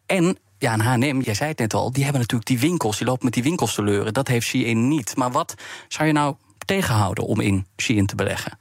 En 0.05 0.37
ja, 0.57 0.73
en 0.73 0.79
H&M, 0.79 1.21
jij 1.21 1.33
zei 1.33 1.49
het 1.49 1.59
net 1.59 1.73
al, 1.73 1.91
die 1.91 2.03
hebben 2.03 2.21
natuurlijk 2.21 2.49
die 2.49 2.59
winkels. 2.59 2.97
Die 2.97 3.07
lopen 3.07 3.25
met 3.25 3.33
die 3.33 3.43
winkels 3.43 3.73
te 3.73 3.83
leuren. 3.83 4.13
Dat 4.13 4.27
heeft 4.27 4.47
Shein 4.47 4.87
niet. 4.87 5.15
Maar 5.15 5.31
wat 5.31 5.55
zou 5.87 6.07
je 6.07 6.13
nou 6.13 6.35
tegenhouden 6.65 7.23
om 7.23 7.39
in 7.39 7.65
Shein 7.77 8.05
te 8.05 8.15
beleggen? 8.15 8.57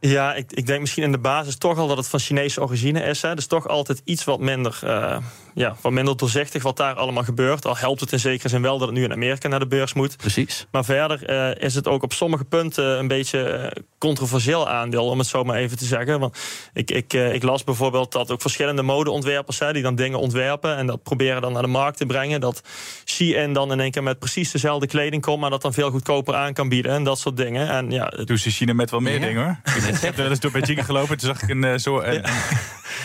Ja, 0.00 0.34
ik, 0.34 0.52
ik 0.52 0.66
denk 0.66 0.80
misschien 0.80 1.02
in 1.02 1.12
de 1.12 1.18
basis 1.18 1.56
toch 1.56 1.78
al 1.78 1.86
dat 1.86 1.96
het 1.96 2.08
van 2.08 2.20
Chinese 2.20 2.62
origine 2.62 3.02
is. 3.02 3.22
Hè. 3.22 3.34
Dus 3.34 3.46
toch 3.46 3.68
altijd 3.68 4.02
iets 4.04 4.24
wat 4.24 4.40
minder, 4.40 4.80
uh, 4.84 5.16
ja, 5.58 5.76
wat 5.80 5.92
minder 5.92 6.16
doorzichtig 6.16 6.62
wat 6.62 6.76
daar 6.76 6.94
allemaal 6.94 7.22
gebeurt. 7.22 7.66
Al 7.66 7.76
helpt 7.76 8.00
het 8.00 8.12
in 8.12 8.18
zekere 8.18 8.48
zin 8.48 8.62
wel 8.62 8.78
dat 8.78 8.88
het 8.88 8.96
nu 8.96 9.04
in 9.04 9.12
Amerika 9.12 9.48
naar 9.48 9.58
de 9.58 9.66
beurs 9.66 9.92
moet. 9.92 10.16
Precies. 10.16 10.66
Maar 10.70 10.84
verder 10.84 11.30
uh, 11.30 11.64
is 11.64 11.74
het 11.74 11.88
ook 11.88 12.02
op 12.02 12.12
sommige 12.12 12.44
punten 12.44 12.98
een 12.98 13.08
beetje 13.08 13.70
uh, 13.76 13.82
controversieel 13.98 14.68
aandeel, 14.68 15.04
om 15.04 15.18
het 15.18 15.26
zo 15.28 15.44
maar 15.44 15.56
even 15.56 15.78
te 15.78 15.84
zeggen. 15.84 16.20
Want 16.20 16.38
ik, 16.72 16.90
ik, 16.90 17.12
ik 17.12 17.42
las 17.42 17.64
bijvoorbeeld 17.64 18.12
dat 18.12 18.30
ook 18.30 18.40
verschillende 18.40 18.82
modeontwerpers, 18.82 19.58
hè, 19.58 19.72
die 19.72 19.82
dan 19.82 19.94
dingen 19.94 20.18
ontwerpen 20.18 20.76
en 20.76 20.86
dat 20.86 21.02
proberen 21.02 21.42
dan 21.42 21.52
naar 21.52 21.62
de 21.62 21.68
markt 21.68 21.96
te 21.96 22.06
brengen. 22.06 22.40
Dat 22.40 22.62
Shein 23.04 23.52
dan 23.52 23.72
in 23.72 23.80
één 23.80 23.90
keer 23.90 24.02
met 24.02 24.18
precies 24.18 24.50
dezelfde 24.50 24.86
kleding 24.86 25.22
komt, 25.22 25.40
maar 25.40 25.50
dat 25.50 25.62
dan 25.62 25.72
veel 25.72 25.90
goedkoper 25.90 26.34
aan 26.34 26.52
kan 26.52 26.68
bieden 26.68 26.92
en 26.92 27.04
dat 27.04 27.18
soort 27.18 27.36
dingen. 27.36 27.68
En 27.68 27.90
ja, 27.90 28.12
Doe 28.24 28.38
ze 28.38 28.50
China 28.50 28.72
met 28.72 28.90
wel 28.90 29.00
meer 29.00 29.20
dingen 29.20 29.44
hoor. 29.44 29.74
Ik 29.88 30.00
heb 30.00 30.16
wel 30.16 30.28
eens 30.28 30.40
door 30.40 30.50
Beijing 30.50 30.84
gelopen. 30.84 31.18
Toen 31.18 31.28
zag 31.28 31.42
ik 31.42 31.48
een, 31.48 31.64
uh, 31.64 31.76
zo, 31.76 32.00
een, 32.00 32.24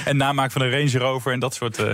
en 0.05 0.17
namaak 0.17 0.51
van 0.51 0.61
een 0.61 0.71
Range 0.71 0.97
Rover 0.97 1.31
en 1.31 1.39
dat 1.39 1.53
soort 1.53 1.79
uh, 1.79 1.89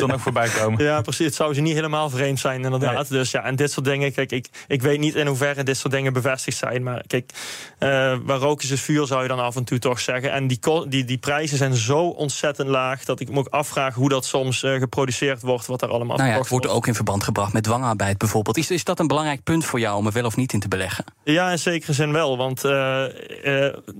toestanden 0.00 0.16
ook 0.16 0.22
voorbij 0.22 0.48
komen. 0.48 0.84
Ja, 0.84 1.00
precies. 1.00 1.26
Het 1.26 1.34
zou 1.34 1.54
ze 1.54 1.60
niet 1.60 1.74
helemaal 1.74 2.10
vreemd 2.10 2.38
zijn, 2.40 2.64
inderdaad. 2.64 3.08
Dus 3.08 3.30
ja, 3.30 3.44
en 3.44 3.56
dit 3.56 3.70
soort 3.72 3.86
dingen, 3.86 4.12
kijk, 4.12 4.32
ik, 4.32 4.48
ik 4.66 4.82
weet 4.82 4.98
niet 4.98 5.14
in 5.14 5.26
hoeverre 5.26 5.62
dit 5.62 5.76
soort 5.76 5.92
dingen 5.92 6.12
bevestigd 6.12 6.56
zijn. 6.56 6.82
Maar 6.82 7.04
kijk, 7.06 7.32
uh, 7.78 8.16
waar 8.22 8.38
rook 8.38 8.62
is 8.62 8.70
het 8.70 8.80
vuur, 8.80 9.06
zou 9.06 9.22
je 9.22 9.28
dan 9.28 9.40
af 9.40 9.56
en 9.56 9.64
toe 9.64 9.78
toch 9.78 10.00
zeggen. 10.00 10.32
En 10.32 10.46
die, 10.46 10.58
die, 10.88 11.04
die 11.04 11.18
prijzen 11.18 11.56
zijn 11.56 11.74
zo 11.74 11.98
ontzettend 11.98 12.68
laag 12.68 13.04
dat 13.04 13.20
ik 13.20 13.30
me 13.30 13.38
ook 13.38 13.48
afvraag 13.48 13.94
hoe 13.94 14.08
dat 14.08 14.24
soms 14.24 14.62
uh, 14.62 14.78
geproduceerd 14.78 15.42
wordt, 15.42 15.66
wat 15.66 15.82
er 15.82 15.88
allemaal 15.88 16.16
nou 16.16 16.28
ja, 16.28 16.38
Het 16.38 16.48
wordt 16.48 16.68
ook 16.68 16.86
in 16.86 16.94
verband 16.94 17.24
gebracht 17.24 17.52
met 17.52 17.62
dwangarbeid 17.62 18.18
bijvoorbeeld. 18.18 18.56
Is, 18.56 18.70
is 18.70 18.84
dat 18.84 18.98
een 18.98 19.06
belangrijk 19.06 19.42
punt 19.42 19.64
voor 19.64 19.80
jou 19.80 19.96
om 19.96 20.06
er 20.06 20.12
wel 20.12 20.24
of 20.24 20.36
niet 20.36 20.52
in 20.52 20.60
te 20.60 20.68
beleggen? 20.68 21.04
Ja, 21.24 21.50
in 21.50 21.58
zekere 21.58 21.92
zin 21.92 22.12
wel. 22.12 22.36
Want 22.36 22.64
uh, 22.64 23.04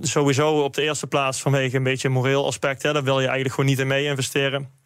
sowieso 0.01 0.63
op 0.63 0.73
de 0.73 0.81
eerste 0.81 1.07
plaats 1.07 1.41
vanwege 1.41 1.77
een 1.77 1.83
beetje 1.83 2.07
een 2.07 2.13
moreel 2.13 2.45
aspect. 2.45 2.83
Hè, 2.83 2.93
daar 2.93 3.03
wil 3.03 3.19
je 3.19 3.25
eigenlijk 3.25 3.55
gewoon 3.55 3.69
niet 3.69 3.79
in 3.79 3.87
mee 3.87 4.05
investeren. 4.05 4.80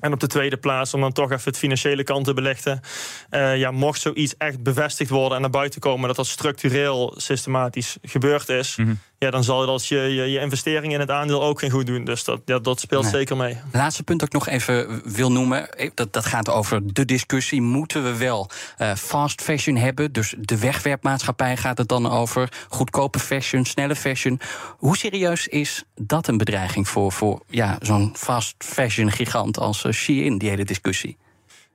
En 0.00 0.12
op 0.12 0.20
de 0.20 0.26
tweede 0.26 0.56
plaats, 0.56 0.94
om 0.94 1.00
dan 1.00 1.12
toch 1.12 1.30
even 1.30 1.44
het 1.44 1.58
financiële 1.58 2.02
kant 2.02 2.24
te 2.24 2.34
belichten. 2.34 2.80
Uh, 3.30 3.56
ja, 3.56 3.70
mocht 3.70 4.00
zoiets 4.00 4.36
echt 4.36 4.62
bevestigd 4.62 5.10
worden 5.10 5.34
en 5.34 5.40
naar 5.40 5.50
buiten 5.50 5.80
komen 5.80 6.06
dat 6.06 6.16
dat 6.16 6.26
structureel 6.26 7.14
systematisch 7.16 7.96
gebeurd 8.02 8.48
is. 8.48 8.76
-hmm 8.76 8.98
ja, 9.18 9.30
dan 9.30 9.44
zal 9.44 9.66
dat 9.66 9.86
je, 9.86 9.96
je, 9.96 10.30
je 10.30 10.40
investering 10.40 10.92
in 10.92 11.00
het 11.00 11.10
aandeel 11.10 11.42
ook 11.42 11.58
geen 11.58 11.70
goed 11.70 11.86
doen. 11.86 12.04
Dus 12.04 12.24
dat, 12.24 12.40
ja, 12.44 12.58
dat 12.58 12.80
speelt 12.80 13.06
zeker 13.06 13.36
mee. 13.36 13.58
Laatste 13.72 14.02
punt 14.02 14.18
dat 14.20 14.28
ik 14.28 14.34
nog 14.34 14.48
even 14.48 15.02
wil 15.04 15.32
noemen. 15.32 15.72
Eh, 15.72 15.90
dat, 15.94 16.12
dat 16.12 16.26
gaat 16.26 16.50
over 16.50 16.94
de 16.94 17.04
discussie. 17.04 17.60
Moeten 17.62 18.04
we 18.04 18.16
wel 18.16 18.50
uh, 18.78 18.94
fast 18.94 19.42
fashion 19.42 19.76
hebben? 19.76 20.12
Dus 20.12 20.34
de 20.38 20.58
wegwerpmaatschappij 20.58 21.56
gaat 21.56 21.78
het 21.78 21.88
dan 21.88 22.10
over. 22.10 22.48
Goedkope 22.68 23.18
fashion, 23.18 23.64
snelle 23.64 23.96
fashion. 23.96 24.40
Hoe 24.76 24.96
serieus 24.96 25.48
is 25.48 25.84
dat 25.94 26.28
een 26.28 26.36
bedreiging 26.36 26.88
voor, 26.88 27.12
voor 27.12 27.42
ja, 27.48 27.78
zo'n 27.80 28.12
fast 28.16 28.54
fashion 28.58 29.10
gigant 29.10 29.58
als 29.58 29.84
uh, 29.84 29.92
Shein, 29.92 30.38
die 30.38 30.48
hele 30.48 30.64
discussie? 30.64 31.16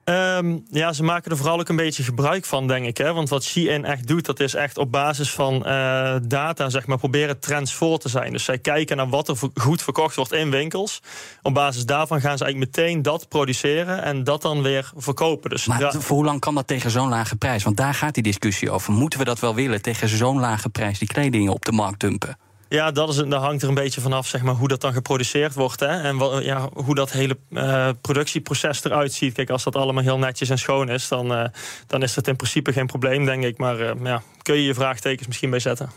Um, 0.06 0.66
ja, 0.72 0.94
ze 0.94 1.04
maken 1.04 1.32
er 1.32 1.38
vooral 1.38 1.60
ook 1.60 1.70
een 1.70 1.76
beetje 1.76 2.04
gebruik 2.04 2.46
van, 2.46 2.68
denk 2.68 2.86
ik. 2.86 2.98
Hè? 2.98 3.14
Want 3.14 3.30
wat 3.30 3.44
Shein 3.44 3.86
echt 3.86 4.08
doet, 4.08 4.26
dat 4.26 4.40
is 4.40 4.54
echt 4.54 4.78
op 4.78 4.92
basis 4.92 5.32
van 5.32 5.56
uh, 5.56 6.16
data, 6.28 6.70
zeg 6.70 6.88
maar, 6.88 6.98
proberen 6.98 7.40
trends 7.40 7.74
voor 7.74 7.98
te 7.98 8.10
zijn. 8.10 8.32
Dus 8.32 8.44
zij 8.44 8.58
kijken 8.58 8.98
naar 8.98 9.10
wat 9.10 9.28
er 9.28 9.36
goed 9.54 9.82
verkocht 9.82 10.16
wordt 10.16 10.32
in 10.32 10.52
winkels. 10.52 11.02
Op 11.42 11.54
basis 11.54 11.86
daarvan 11.86 12.22
gaan 12.22 12.38
ze 12.38 12.44
eigenlijk 12.44 12.78
meteen 12.78 13.02
dat 13.02 13.28
produceren 13.28 14.04
en 14.04 14.24
dat 14.24 14.42
dan 14.42 14.62
weer 14.62 14.92
verkopen. 14.96 15.50
Dus, 15.50 15.66
maar 15.66 15.80
ja. 15.80 15.92
voor 15.92 16.16
hoe 16.16 16.26
lang 16.26 16.40
kan 16.40 16.56
dat 16.56 16.68
tegen 16.68 16.92
zo'n 16.92 17.10
lage 17.10 17.36
prijs? 17.36 17.64
Want 17.64 17.78
daar 17.78 17.94
gaat 17.94 18.14
die 18.14 18.24
discussie 18.24 18.72
over. 18.72 18.94
Moeten 18.94 19.20
we 19.20 19.26
dat 19.26 19.40
wel 19.40 19.56
willen, 19.56 19.82
tegen 19.82 20.10
zo'n 20.10 20.40
lage 20.40 20.70
prijs 20.70 21.00
die 21.00 21.08
kleding 21.08 21.50
op 21.50 21.66
de 21.66 21.72
markt 21.72 22.00
dumpen? 22.00 22.38
Ja, 22.72 22.92
dat, 22.92 23.10
is, 23.10 23.16
dat 23.16 23.42
hangt 23.42 23.62
er 23.62 23.70
een 23.70 23.74
beetje 23.74 24.02
vanaf 24.02 24.28
zeg 24.28 24.42
maar, 24.42 24.54
hoe 24.54 24.68
dat 24.68 24.82
dan 24.82 24.94
geproduceerd 24.94 25.54
wordt. 25.54 25.80
Hè? 25.80 25.88
En 25.88 26.18
wat, 26.18 26.44
ja, 26.44 26.70
hoe 26.74 26.96
dat 26.96 27.12
hele 27.12 27.38
uh, 27.50 27.90
productieproces 28.02 28.84
eruit 28.84 29.14
ziet. 29.14 29.34
Kijk, 29.34 29.50
als 29.50 29.64
dat 29.64 29.76
allemaal 29.76 30.04
heel 30.04 30.18
netjes 30.18 30.50
en 30.50 30.58
schoon 30.58 30.90
is, 30.90 31.08
dan, 31.08 31.32
uh, 31.32 31.46
dan 31.88 32.04
is 32.04 32.14
dat 32.14 32.28
in 32.28 32.36
principe 32.36 32.74
geen 32.74 32.86
probleem, 32.86 33.26
denk 33.26 33.44
ik. 33.44 33.58
Maar 33.58 33.80
uh, 33.80 33.92
ja, 34.04 34.22
kun 34.42 34.56
je 34.56 34.64
je 34.64 34.74
vraagtekens 34.74 35.28
misschien 35.28 35.50
bij 35.50 35.60
zetten. 35.60 35.90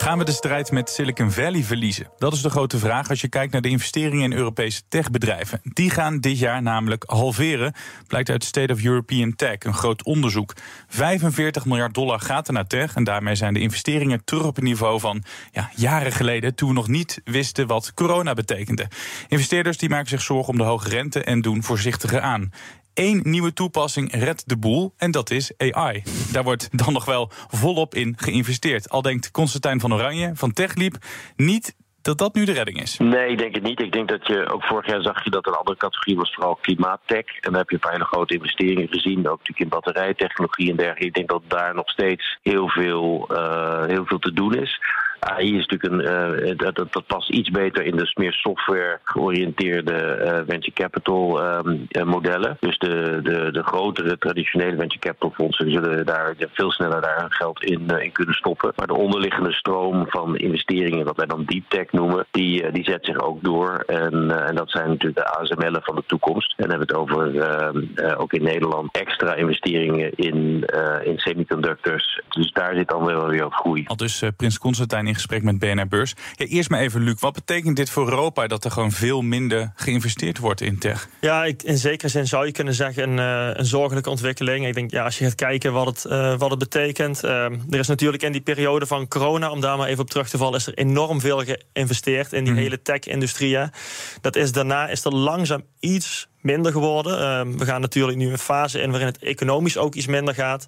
Gaan 0.00 0.18
we 0.18 0.24
de 0.24 0.32
strijd 0.32 0.70
met 0.70 0.90
Silicon 0.90 1.30
Valley 1.30 1.62
verliezen? 1.62 2.10
Dat 2.18 2.32
is 2.32 2.42
de 2.42 2.50
grote 2.50 2.78
vraag 2.78 3.08
als 3.08 3.20
je 3.20 3.28
kijkt 3.28 3.52
naar 3.52 3.62
de 3.62 3.68
investeringen 3.68 4.24
in 4.24 4.38
Europese 4.38 4.82
techbedrijven. 4.88 5.60
Die 5.62 5.90
gaan 5.90 6.20
dit 6.20 6.38
jaar 6.38 6.62
namelijk 6.62 7.04
halveren, 7.06 7.72
blijkt 8.06 8.30
uit 8.30 8.44
State 8.44 8.72
of 8.72 8.84
European 8.84 9.34
Tech, 9.34 9.58
een 9.58 9.74
groot 9.74 10.04
onderzoek. 10.04 10.54
45 10.88 11.64
miljard 11.64 11.94
dollar 11.94 12.20
gaat 12.20 12.46
er 12.46 12.52
naar 12.52 12.66
tech 12.66 12.94
en 12.94 13.04
daarmee 13.04 13.34
zijn 13.34 13.54
de 13.54 13.60
investeringen 13.60 14.24
terug 14.24 14.44
op 14.44 14.54
het 14.54 14.64
niveau 14.64 15.00
van 15.00 15.22
ja, 15.52 15.70
jaren 15.74 16.12
geleden, 16.12 16.54
toen 16.54 16.68
we 16.68 16.74
nog 16.74 16.88
niet 16.88 17.20
wisten 17.24 17.66
wat 17.66 17.94
corona 17.94 18.34
betekende. 18.34 18.88
Investeerders 19.28 19.78
die 19.78 19.88
maken 19.88 20.08
zich 20.08 20.22
zorgen 20.22 20.52
om 20.52 20.58
de 20.58 20.64
hoge 20.64 20.88
rente 20.88 21.24
en 21.24 21.40
doen 21.40 21.62
voorzichtiger 21.62 22.20
aan 22.20 22.52
één 22.98 23.20
nieuwe 23.22 23.52
toepassing 23.52 24.12
redt 24.12 24.48
de 24.48 24.58
boel 24.58 24.92
en 24.96 25.10
dat 25.10 25.30
is 25.30 25.52
AI. 25.56 26.02
Daar 26.32 26.44
wordt 26.44 26.78
dan 26.84 26.92
nog 26.92 27.04
wel 27.04 27.30
volop 27.48 27.94
in 27.94 28.14
geïnvesteerd. 28.16 28.90
Al 28.90 29.02
denkt 29.02 29.30
Constantijn 29.30 29.80
van 29.80 29.94
Oranje 29.94 30.30
van 30.34 30.52
TechLeap 30.52 30.94
niet 31.36 31.74
dat 32.02 32.18
dat 32.18 32.34
nu 32.34 32.44
de 32.44 32.52
redding 32.52 32.80
is? 32.80 32.98
Nee, 32.98 33.30
ik 33.30 33.38
denk 33.38 33.54
het 33.54 33.62
niet. 33.62 33.80
Ik 33.80 33.92
denk 33.92 34.08
dat 34.08 34.26
je 34.26 34.52
ook 34.52 34.64
vorig 34.64 34.86
jaar 34.86 35.02
zag 35.02 35.24
je 35.24 35.30
dat 35.30 35.46
een 35.46 35.52
andere 35.52 35.76
categorie 35.76 36.16
was 36.16 36.34
vooral 36.34 36.58
klimaattech. 36.60 37.38
En 37.40 37.52
daar 37.52 37.64
heb 37.66 37.70
je 37.70 37.78
een 37.80 38.04
grote 38.04 38.34
investeringen 38.34 38.88
gezien. 38.88 39.18
Ook 39.18 39.38
natuurlijk 39.38 39.58
in 39.58 39.68
batterijtechnologie 39.68 40.70
en 40.70 40.76
dergelijke. 40.76 41.06
Ik 41.06 41.14
denk 41.14 41.28
dat 41.28 41.42
daar 41.46 41.74
nog 41.74 41.90
steeds 41.90 42.38
heel 42.42 42.68
veel, 42.68 43.28
uh, 43.32 43.84
heel 43.84 44.06
veel 44.06 44.18
te 44.18 44.32
doen 44.32 44.54
is. 44.54 44.80
AI 45.20 45.56
is 45.56 45.66
natuurlijk 45.66 46.08
een, 46.08 46.48
uh, 46.48 46.56
dat, 46.56 46.76
dat, 46.76 47.06
past 47.06 47.30
iets 47.30 47.50
beter 47.50 47.84
in 47.84 47.96
de 47.96 48.10
meer 48.14 48.32
software 48.32 48.98
georiënteerde 49.02 50.18
uh, 50.22 50.30
venture 50.46 50.72
capital 50.72 51.44
um, 51.44 51.88
modellen. 52.04 52.56
Dus 52.60 52.78
de, 52.78 53.20
de, 53.22 53.48
de 53.52 53.62
grotere 53.62 54.18
traditionele 54.18 54.76
venture 54.76 55.00
capital 55.00 55.30
fondsen 55.30 55.70
zullen 55.70 56.06
daar 56.06 56.34
veel 56.52 56.70
sneller 56.70 57.00
daar 57.00 57.26
geld 57.28 57.64
in, 57.64 57.88
in 57.88 58.12
kunnen 58.12 58.34
stoppen. 58.34 58.72
Maar 58.76 58.86
de 58.86 58.96
onderliggende 58.96 59.52
stroom 59.52 60.06
van 60.08 60.36
investeringen, 60.36 61.04
wat 61.04 61.16
wij 61.16 61.26
dan 61.26 61.44
deep 61.44 61.64
tech 61.68 61.92
noemen, 61.92 62.26
die, 62.30 62.72
die 62.72 62.84
zet 62.84 63.04
zich 63.04 63.20
ook 63.20 63.42
door. 63.42 63.82
En, 63.86 64.46
en 64.46 64.54
dat 64.54 64.70
zijn 64.70 64.88
natuurlijk 64.88 65.16
de 65.16 65.38
ASML'en 65.38 65.82
van 65.82 65.94
de 65.94 66.04
toekomst. 66.06 66.54
En 66.56 66.68
dan 66.68 66.78
hebben 66.78 66.88
we 66.88 66.94
het 66.94 67.02
over 67.02 67.34
uh, 68.04 68.20
ook 68.20 68.32
in 68.32 68.42
Nederland 68.42 68.96
extra 68.96 69.34
investeringen 69.34 70.12
in, 70.14 70.64
in 71.04 71.18
semiconductors. 71.18 72.20
Dus 72.28 72.52
daar 72.52 72.74
zit 72.74 72.88
dan 72.88 73.04
wel 73.04 73.28
weer 73.28 73.42
wat 73.42 73.54
groei. 73.54 73.84
Al 73.86 73.96
dus 73.96 74.22
Prins 74.36 74.58
Constantijn 74.58 75.06
in 75.08 75.14
gesprek 75.14 75.42
met 75.42 75.58
BNR 75.58 75.88
Beurs. 75.88 76.14
Ja, 76.34 76.46
eerst 76.46 76.70
maar 76.70 76.80
even, 76.80 77.00
Luc, 77.00 77.20
wat 77.20 77.32
betekent 77.32 77.76
dit 77.76 77.90
voor 77.90 78.08
Europa 78.08 78.46
dat 78.46 78.64
er 78.64 78.70
gewoon 78.70 78.92
veel 78.92 79.22
minder 79.22 79.72
geïnvesteerd 79.74 80.38
wordt 80.38 80.60
in 80.60 80.78
tech? 80.78 81.08
Ja, 81.20 81.44
ik, 81.44 81.62
in 81.62 81.78
zekere 81.78 82.08
zin 82.08 82.26
zou 82.26 82.46
je 82.46 82.52
kunnen 82.52 82.74
zeggen 82.74 83.10
een, 83.10 83.48
uh, 83.50 83.56
een 83.58 83.66
zorgelijke 83.66 84.10
ontwikkeling. 84.10 84.66
Ik 84.66 84.74
denk, 84.74 84.90
ja, 84.90 85.04
als 85.04 85.18
je 85.18 85.24
gaat 85.24 85.34
kijken 85.34 85.72
wat 85.72 85.86
het, 85.86 86.04
uh, 86.12 86.38
wat 86.38 86.50
het 86.50 86.58
betekent. 86.58 87.24
Uh, 87.24 87.44
er 87.44 87.78
is 87.78 87.86
natuurlijk 87.86 88.22
in 88.22 88.32
die 88.32 88.40
periode 88.40 88.86
van 88.86 89.08
corona, 89.08 89.50
om 89.50 89.60
daar 89.60 89.76
maar 89.76 89.88
even 89.88 90.02
op 90.02 90.10
terug 90.10 90.28
te 90.28 90.38
vallen, 90.38 90.58
is 90.58 90.66
er 90.66 90.74
enorm 90.74 91.20
veel 91.20 91.44
geïnvesteerd 91.44 92.32
in 92.32 92.44
die 92.44 92.52
mm. 92.52 92.58
hele 92.58 92.82
tech-industrie. 92.82 93.58
Dat 94.20 94.36
is 94.36 94.52
daarna 94.52 94.88
is 94.88 95.04
er 95.04 95.14
langzaam 95.14 95.62
iets 95.80 96.28
minder 96.48 96.72
geworden. 96.72 97.12
Uh, 97.12 97.58
we 97.58 97.64
gaan 97.64 97.80
natuurlijk 97.80 98.18
nu 98.18 98.30
een 98.30 98.38
fase 98.38 98.80
in 98.80 98.90
waarin 98.90 99.08
het 99.08 99.18
economisch 99.18 99.76
ook 99.76 99.94
iets 99.94 100.06
minder 100.06 100.34
gaat. 100.34 100.66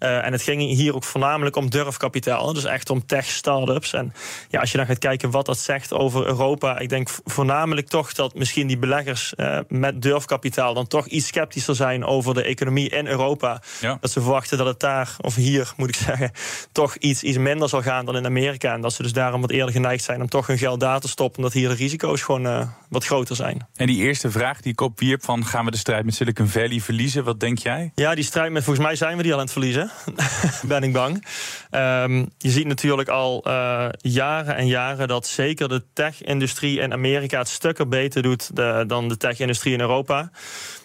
Uh, 0.00 0.24
en 0.24 0.32
het 0.32 0.42
ging 0.42 0.60
hier 0.60 0.94
ook 0.94 1.04
voornamelijk 1.04 1.56
om 1.56 1.70
durfkapitaal. 1.70 2.52
Dus 2.52 2.64
echt 2.64 2.90
om 2.90 3.06
tech-startups. 3.06 3.92
En 3.92 4.12
ja, 4.48 4.60
als 4.60 4.70
je 4.70 4.76
dan 4.76 4.86
gaat 4.86 4.98
kijken 4.98 5.30
wat 5.30 5.46
dat 5.46 5.58
zegt 5.58 5.92
over 5.92 6.26
Europa. 6.26 6.78
Ik 6.78 6.88
denk 6.88 7.08
voornamelijk 7.24 7.88
toch 7.88 8.12
dat 8.12 8.34
misschien 8.34 8.66
die 8.66 8.78
beleggers 8.78 9.32
uh, 9.36 9.58
met 9.68 10.02
durfkapitaal 10.02 10.74
dan 10.74 10.86
toch 10.86 11.06
iets 11.06 11.26
sceptischer 11.26 11.74
zijn 11.74 12.04
over 12.04 12.34
de 12.34 12.42
economie 12.42 12.88
in 12.88 13.06
Europa. 13.06 13.62
Ja. 13.80 13.98
Dat 14.00 14.10
ze 14.10 14.20
verwachten 14.20 14.58
dat 14.58 14.66
het 14.66 14.80
daar, 14.80 15.16
of 15.20 15.34
hier 15.34 15.72
moet 15.76 15.88
ik 15.88 15.94
zeggen, 16.08 16.30
toch 16.72 16.96
iets, 16.96 17.22
iets 17.22 17.38
minder 17.38 17.68
zal 17.68 17.82
gaan 17.82 18.04
dan 18.04 18.16
in 18.16 18.26
Amerika. 18.26 18.74
En 18.74 18.80
dat 18.80 18.92
ze 18.92 19.02
dus 19.02 19.12
daarom 19.12 19.40
wat 19.40 19.50
eerder 19.50 19.72
geneigd 19.72 20.04
zijn 20.04 20.20
om 20.20 20.28
toch 20.28 20.46
hun 20.46 20.58
geld 20.58 20.80
daar 20.80 21.00
te 21.00 21.08
stoppen. 21.08 21.38
Omdat 21.38 21.52
hier 21.52 21.68
de 21.68 21.74
risico's 21.74 22.22
gewoon 22.22 22.72
wat 22.88 23.04
groter 23.04 23.36
zijn. 23.36 23.68
En 23.74 23.86
die 23.86 23.96
eerste 23.96 24.30
vraag 24.30 24.60
die 24.60 24.72
ik 24.72 24.80
van 25.20 25.44
gaan 25.44 25.64
we 25.64 25.70
de 25.70 25.76
strijd 25.76 26.04
met 26.04 26.14
Silicon 26.14 26.48
Valley 26.48 26.80
verliezen? 26.80 27.24
Wat 27.24 27.40
denk 27.40 27.58
jij? 27.58 27.92
Ja, 27.94 28.14
die 28.14 28.24
strijd 28.24 28.52
met 28.52 28.64
volgens 28.64 28.86
mij 28.86 28.96
zijn 28.96 29.16
we 29.16 29.22
die 29.22 29.32
al 29.32 29.38
aan 29.38 29.44
het 29.44 29.52
verliezen. 29.52 29.90
ben 30.62 30.82
ik 30.82 30.92
bang. 30.92 31.26
Um, 31.70 32.30
je 32.38 32.50
ziet 32.50 32.66
natuurlijk 32.66 33.08
al 33.08 33.44
uh, 33.46 33.88
jaren 33.96 34.56
en 34.56 34.66
jaren 34.66 35.08
dat 35.08 35.26
zeker 35.26 35.68
de 35.68 35.84
tech-industrie 35.92 36.80
in 36.80 36.92
Amerika 36.92 37.38
het 37.38 37.48
stukken 37.48 37.88
beter 37.88 38.22
doet 38.22 38.56
de, 38.56 38.84
dan 38.86 39.08
de 39.08 39.16
tech-industrie 39.16 39.72
in 39.72 39.80
Europa. 39.80 40.30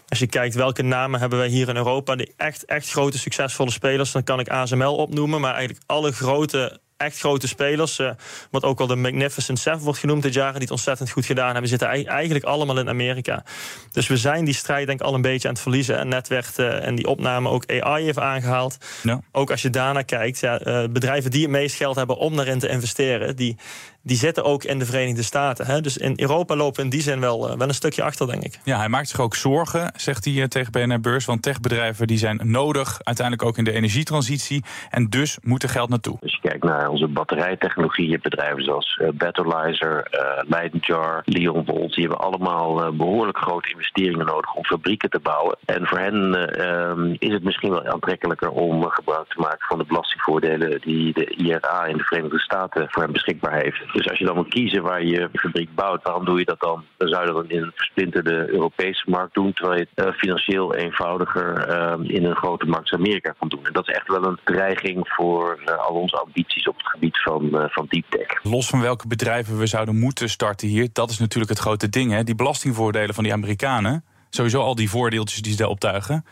Als 0.08 0.20
je 0.20 0.28
kijkt 0.28 0.56
welke 0.56 0.84
namen 0.84 1.20
hebben 1.20 1.40
wij 1.40 1.48
hier 1.48 1.70
in 1.70 1.76
Europa, 1.76 2.16
die 2.16 2.34
echt, 2.38 2.66
echt 2.66 2.90
grote 2.90 3.18
succesvolle 3.18 3.72
spelers, 3.72 4.12
dan 4.12 4.24
kan 4.24 4.40
ik 4.40 4.50
ASML 4.50 4.96
opnoemen, 4.96 5.42
maar 5.42 5.54
eigenlijk 5.54 5.84
alle 5.86 6.12
grote 6.12 6.80
echt 6.98 7.20
grote 7.20 7.48
spelers. 7.48 8.00
Uh, 8.00 8.10
wat 8.52 8.64
ook 8.64 8.80
al 8.80 8.88
de 8.88 8.96
Magnificent 8.96 9.60
Seven 9.60 9.80
wordt 9.80 10.00
genoemd 10.00 10.24
dit 10.24 10.34
jaar. 10.34 10.52
Die 10.52 10.62
het 10.62 10.72
ontzettend 10.72 11.10
goed 11.10 11.26
gedaan 11.26 11.52
hebben. 11.52 11.70
Zitten 11.70 11.88
eigenlijk 12.06 12.46
allemaal 12.46 12.80
in 12.80 12.90
Amerika. 12.90 13.44
Dus 13.92 14.08
we 14.08 14.18
zijn 14.18 14.46
die 14.46 14.54
strijd 14.54 14.88
denk 14.88 15.00
ik 15.00 15.06
al 15.06 15.14
een 15.14 15.22
beetje 15.22 15.48
aan 15.48 15.54
het 15.54 15.64
verliezen. 15.64 15.98
En 15.98 16.08
net 16.08 16.28
werd 16.28 16.60
uh, 16.60 16.86
en 16.86 16.96
die 16.96 17.08
opname 17.08 17.50
ook 17.50 17.72
AI 17.72 18.08
even 18.08 18.24
aangehaald. 18.24 18.78
Ja. 19.04 19.22
Ook 19.32 19.52
als 19.52 19.62
je 19.62 19.70
daarnaar 19.70 20.06
kijkt. 20.06 20.40
Ja, 20.40 20.66
uh, 20.66 20.88
bedrijven 20.90 21.32
die 21.32 21.42
het 21.42 21.52
meest 21.52 21.76
geld 21.76 21.96
hebben 21.96 22.18
om 22.18 22.36
daarin 22.36 22.60
te 22.60 22.68
investeren. 22.68 23.36
Die, 23.36 23.58
die 24.06 24.18
zitten 24.18 24.44
ook 24.44 24.64
in 24.64 24.80
de 24.80 24.86
Verenigde 24.86 25.24
Staten. 25.24 25.66
Hè? 25.66 25.82
Dus 25.82 25.98
in 25.98 26.14
Europa 26.16 26.56
lopen 26.56 26.76
we 26.76 26.84
in 26.84 26.90
die 26.90 27.02
zin 27.02 27.20
wel, 27.20 27.58
wel 27.58 27.68
een 27.68 27.74
stukje 27.74 28.04
achter, 28.04 28.28
denk 28.28 28.44
ik. 28.44 28.60
Ja, 28.64 28.78
hij 28.78 28.90
maakt 28.90 29.10
zich 29.10 29.20
ook 29.20 29.36
zorgen, 29.36 29.92
zegt 29.96 30.26
hij 30.26 30.48
tegen 30.48 30.72
BNR 30.72 31.00
Beurs. 31.00 31.26
Want 31.26 31.42
techbedrijven 31.42 32.08
die 32.08 32.18
zijn 32.18 32.40
nodig, 32.44 33.00
uiteindelijk 33.04 33.48
ook 33.48 33.58
in 33.58 33.64
de 33.64 33.72
energietransitie. 33.72 34.64
En 34.90 35.10
dus 35.10 35.38
moet 35.42 35.64
er 35.64 35.70
geld 35.70 35.90
naartoe. 35.90 36.18
Als 36.22 36.32
je 36.32 36.50
kijkt 36.50 36.64
naar 36.64 36.90
onze 36.90 37.08
batterijtechnologie, 37.08 38.10
je 38.10 38.20
bedrijven 38.22 38.64
zoals 38.64 39.00
uh, 39.02 39.10
Battleizer, 39.14 40.08
uh, 40.12 40.50
Leidenjar, 40.50 41.22
Leon 41.26 41.66
Volt, 41.66 41.94
die 41.94 42.08
hebben 42.08 42.26
allemaal 42.26 42.86
uh, 42.86 42.98
behoorlijk 42.98 43.38
grote 43.38 43.70
investeringen 43.70 44.26
nodig 44.26 44.54
om 44.54 44.66
fabrieken 44.66 45.10
te 45.10 45.20
bouwen. 45.20 45.58
En 45.66 45.88
voor 45.88 46.00
hen 46.00 46.16
um, 46.68 47.16
is 47.20 47.34
het 47.34 47.44
misschien 47.44 47.70
wel 47.70 47.86
aantrekkelijker 47.86 48.50
om 48.50 48.84
gebruik 48.90 49.28
te 49.28 49.40
maken 49.40 49.68
van 49.68 49.78
de 49.78 49.86
belastingvoordelen 49.86 50.82
die 50.82 51.14
de 51.14 51.26
IRA 51.26 51.86
in 51.86 51.98
de 51.98 52.04
Verenigde 52.04 52.40
Staten 52.40 52.88
voor 52.90 53.04
hen 53.04 53.12
beschikbaar 53.12 53.62
heeft. 53.62 53.94
Dus 53.96 54.10
als 54.10 54.20
je 54.20 54.26
dan 54.26 54.36
moet 54.36 54.50
kiezen 54.50 54.84
waar 54.84 55.04
je 55.04 55.30
fabriek 55.34 55.76
bouwt, 55.76 56.04
waarom 56.04 56.26
doe 56.26 56.40
je 56.40 56.46
dat 56.46 56.60
dan? 56.60 56.84
Dan 56.98 57.08
zou 57.08 57.26
je 57.26 57.34
dat 57.34 57.46
in 57.48 57.64
een 57.64 57.72
versplinterde 57.76 58.50
Europese 58.50 59.10
markt 59.10 59.34
doen, 59.34 59.54
terwijl 59.54 59.80
je 59.80 59.88
het 60.04 60.16
financieel 60.16 60.76
eenvoudiger 60.76 61.70
in 62.04 62.26
een 62.26 62.36
grote 62.36 62.66
markt 62.66 62.92
als 62.92 63.00
Amerika 63.00 63.34
kan 63.40 63.48
doen. 63.48 63.66
En 63.66 63.74
dat 63.74 63.88
is 63.88 63.96
echt 63.96 64.08
wel 64.08 64.26
een 64.26 64.40
dreiging 64.44 65.08
voor 65.08 65.76
al 65.78 65.96
onze 65.96 66.18
ambities 66.18 66.68
op 66.68 66.78
het 66.78 66.88
gebied 66.88 67.22
van, 67.22 67.70
van 67.72 67.86
deep 67.90 68.06
tech. 68.10 68.44
Los 68.44 68.70
van 68.70 68.82
welke 68.82 69.08
bedrijven 69.08 69.58
we 69.58 69.66
zouden 69.66 70.00
moeten 70.00 70.30
starten 70.30 70.68
hier, 70.68 70.90
dat 70.94 71.10
is 71.10 71.20
natuurlijk 71.20 71.52
het 71.52 71.60
grote 71.60 71.90
ding. 71.90 72.12
Hè? 72.12 72.24
Die 72.24 72.36
belastingvoordelen 72.36 73.16
van 73.16 73.24
die 73.24 73.34
Amerikanen. 73.34 74.04
Sowieso 74.30 74.62
al 74.62 74.76
die 74.76 74.90
voordeeltjes 74.90 75.42
die 75.42 75.52
ze 75.52 75.58
daar 75.58 75.68
optuigen. 75.68 76.26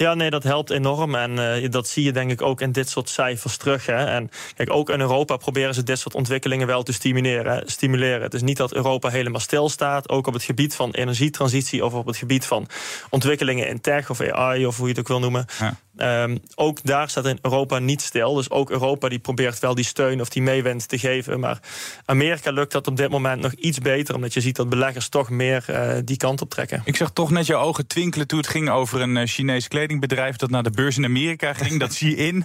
Ja, 0.00 0.14
nee, 0.14 0.30
dat 0.30 0.42
helpt 0.42 0.70
enorm. 0.70 1.14
En 1.14 1.30
uh, 1.38 1.70
dat 1.70 1.88
zie 1.88 2.04
je 2.04 2.12
denk 2.12 2.30
ik 2.30 2.42
ook 2.42 2.60
in 2.60 2.72
dit 2.72 2.88
soort 2.88 3.08
cijfers 3.08 3.56
terug. 3.56 3.86
Hè. 3.86 4.04
En 4.04 4.30
kijk, 4.54 4.72
ook 4.72 4.90
in 4.90 5.00
Europa 5.00 5.36
proberen 5.36 5.74
ze 5.74 5.82
dit 5.82 5.98
soort 5.98 6.14
ontwikkelingen 6.14 6.66
wel 6.66 6.82
te 6.82 6.92
stimuleren. 6.92 7.62
stimuleren. 7.66 8.22
Het 8.22 8.34
is 8.34 8.42
niet 8.42 8.56
dat 8.56 8.74
Europa 8.74 9.08
helemaal 9.08 9.40
stilstaat. 9.40 10.08
Ook 10.08 10.26
op 10.26 10.32
het 10.32 10.42
gebied 10.42 10.74
van 10.74 10.90
energietransitie 10.90 11.84
of 11.84 11.94
op 11.94 12.06
het 12.06 12.16
gebied 12.16 12.46
van 12.46 12.68
ontwikkelingen 13.10 13.68
in 13.68 13.80
tech 13.80 14.10
of 14.10 14.20
AI 14.20 14.66
of 14.66 14.76
hoe 14.76 14.86
je 14.86 14.90
het 14.90 15.00
ook 15.00 15.08
wil 15.08 15.20
noemen. 15.20 15.44
Ja. 15.58 15.76
Um, 16.00 16.38
ook 16.54 16.78
daar 16.82 17.10
staat 17.10 17.26
in 17.26 17.38
Europa 17.42 17.78
niet 17.78 18.02
stil. 18.02 18.34
Dus 18.34 18.50
ook 18.50 18.70
Europa 18.70 19.08
die 19.08 19.18
probeert 19.18 19.58
wel 19.58 19.74
die 19.74 19.84
steun 19.84 20.20
of 20.20 20.28
die 20.28 20.42
meewind 20.42 20.88
te 20.88 20.98
geven. 20.98 21.40
Maar 21.40 21.60
Amerika 22.04 22.50
lukt 22.50 22.72
dat 22.72 22.86
op 22.86 22.96
dit 22.96 23.10
moment 23.10 23.42
nog 23.42 23.52
iets 23.52 23.78
beter. 23.78 24.14
Omdat 24.14 24.34
je 24.34 24.40
ziet 24.40 24.56
dat 24.56 24.68
beleggers 24.68 25.08
toch 25.08 25.30
meer 25.30 25.64
uh, 25.70 25.92
die 26.04 26.16
kant 26.16 26.40
op 26.40 26.50
trekken. 26.50 26.82
Ik 26.84 26.96
zag 26.96 27.10
toch 27.10 27.30
net 27.30 27.46
je 27.46 27.54
ogen 27.54 27.86
twinkelen 27.86 28.26
toen 28.26 28.38
het 28.38 28.48
ging 28.48 28.70
over 28.70 29.00
een 29.00 29.16
uh, 29.16 29.26
Chinees 29.26 29.68
kledingbedrijf 29.88 30.36
dat 30.36 30.50
naar 30.50 30.62
de 30.62 30.70
beurs 30.70 30.96
in 30.96 31.04
Amerika 31.04 31.52
ging. 31.52 31.80
dat 31.80 31.94
zie 31.94 32.10
je 32.10 32.16
in. 32.16 32.44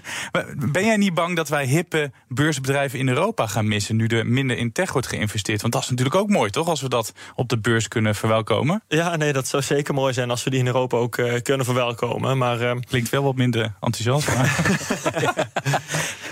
Ben 0.71 0.85
jij 0.85 0.97
niet 0.97 1.13
bang 1.13 1.35
dat 1.35 1.49
wij 1.49 1.65
hippe 1.65 2.11
beursbedrijven 2.27 2.99
in 2.99 3.07
Europa 3.07 3.47
gaan 3.47 3.67
missen 3.67 3.95
nu 3.95 4.07
er 4.07 4.25
minder 4.25 4.57
in 4.57 4.71
tech 4.71 4.91
wordt 4.91 5.07
geïnvesteerd? 5.07 5.61
Want 5.61 5.73
dat 5.73 5.83
is 5.83 5.89
natuurlijk 5.89 6.15
ook 6.15 6.29
mooi, 6.29 6.49
toch? 6.49 6.67
Als 6.67 6.81
we 6.81 6.89
dat 6.89 7.13
op 7.35 7.49
de 7.49 7.57
beurs 7.57 7.87
kunnen 7.87 8.15
verwelkomen. 8.15 8.83
Ja, 8.87 9.15
nee, 9.15 9.33
dat 9.33 9.47
zou 9.47 9.63
zeker 9.63 9.93
mooi 9.93 10.13
zijn 10.13 10.29
als 10.29 10.43
we 10.43 10.49
die 10.49 10.59
in 10.59 10.65
Europa 10.65 10.97
ook 10.97 11.17
uh, 11.17 11.41
kunnen 11.41 11.65
verwelkomen. 11.65 12.37
Maar 12.37 12.61
uh, 12.61 12.71
klinkt 12.89 13.09
wel 13.09 13.23
wat 13.23 13.35
minder 13.35 13.73
enthousiast. 13.79 14.27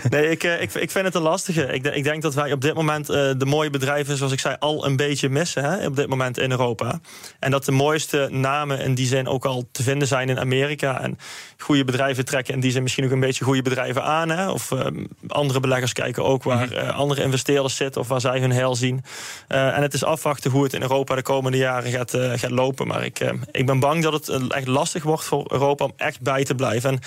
nee, 0.09 0.29
ik, 0.29 0.43
eh, 0.43 0.61
ik, 0.61 0.73
ik 0.73 0.91
vind 0.91 1.05
het 1.05 1.15
een 1.15 1.21
lastige. 1.21 1.61
Ik, 1.61 1.85
ik 1.85 2.03
denk 2.03 2.21
dat 2.21 2.33
wij 2.33 2.51
op 2.51 2.61
dit 2.61 2.73
moment 2.73 3.09
uh, 3.09 3.15
de 3.37 3.45
mooie 3.45 3.69
bedrijven, 3.69 4.17
zoals 4.17 4.31
ik 4.31 4.39
zei, 4.39 4.55
al 4.59 4.85
een 4.85 4.95
beetje 4.95 5.29
missen 5.29 5.63
hè, 5.63 5.85
op 5.85 5.95
dit 5.95 6.07
moment 6.07 6.37
in 6.37 6.51
Europa. 6.51 6.99
En 7.39 7.51
dat 7.51 7.65
de 7.65 7.71
mooiste 7.71 8.27
namen 8.31 8.79
in 8.79 8.95
die 8.95 9.07
zin 9.07 9.27
ook 9.27 9.45
al 9.45 9.67
te 9.71 9.83
vinden 9.83 10.07
zijn 10.07 10.29
in 10.29 10.39
Amerika. 10.39 11.01
En 11.01 11.17
goede 11.57 11.83
bedrijven 11.83 12.25
trekken 12.25 12.53
in 12.53 12.59
die 12.59 12.71
zin 12.71 12.81
misschien 12.81 13.05
ook 13.05 13.11
een 13.11 13.19
beetje 13.19 13.43
goede 13.43 13.61
bedrijven 13.61 14.03
aan. 14.03 14.29
Hè, 14.29 14.49
of 14.49 14.71
uh, 14.71 14.85
andere 15.27 15.59
beleggers 15.59 15.93
kijken 15.93 16.23
ook 16.23 16.43
waar 16.43 16.73
uh, 16.73 16.97
andere 16.97 17.23
investeerders 17.23 17.75
zitten 17.75 18.01
of 18.01 18.07
waar 18.07 18.21
zij 18.21 18.39
hun 18.39 18.51
heil 18.51 18.75
zien. 18.75 19.03
en 19.47 19.81
het 19.81 19.93
is 19.93 20.03
afwachten 20.03 20.51
hoe 20.51 20.63
het 20.63 20.73
in 20.73 20.81
Europa 20.81 21.15
de 21.15 21.21
komende 21.21 21.57
jaren 21.57 21.91
gaat, 21.91 22.17
gaat 22.35 22.51
lopen. 22.51 22.87
Maar 22.87 23.05
ik, 23.05 23.33
ik 23.51 23.65
ben 23.65 23.79
bang 23.79 24.03
dat 24.03 24.13
het 24.13 24.47
echt 24.47 24.67
lastig 24.67 25.03
wordt 25.03 25.23
voor 25.23 25.51
Europa 25.51 25.85
om 25.85 25.93
echt 25.97 26.21
bij 26.21 26.43
te 26.43 26.55
blijven. 26.55 26.89
En 26.89 26.99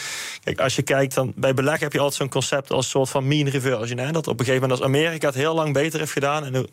Kijk, 0.45 0.61
als 0.61 0.77
je 0.77 0.83
kijkt, 0.83 1.15
dan 1.15 1.33
bij 1.37 1.55
beleg 1.55 1.81
heb 1.81 1.93
je 1.93 1.99
altijd 1.99 2.17
zo'n 2.17 2.29
concept 2.29 2.73
als 2.73 2.84
soort 2.85 3.11
van 3.11 3.29
mean 3.29 3.49
reversion. 3.49 3.99
Hè? 3.99 4.13
Dat 4.13 4.27
op 4.27 4.39
een 4.39 4.45
gegeven 4.45 4.69
moment 4.69 4.81
als 4.81 4.89
Amerika 4.89 5.27
het 5.27 5.37
heel 5.37 5.55
lang 5.55 5.73
beter 5.73 5.99
heeft 5.99 6.13
gedaan 6.13 6.45
en, 6.45 6.67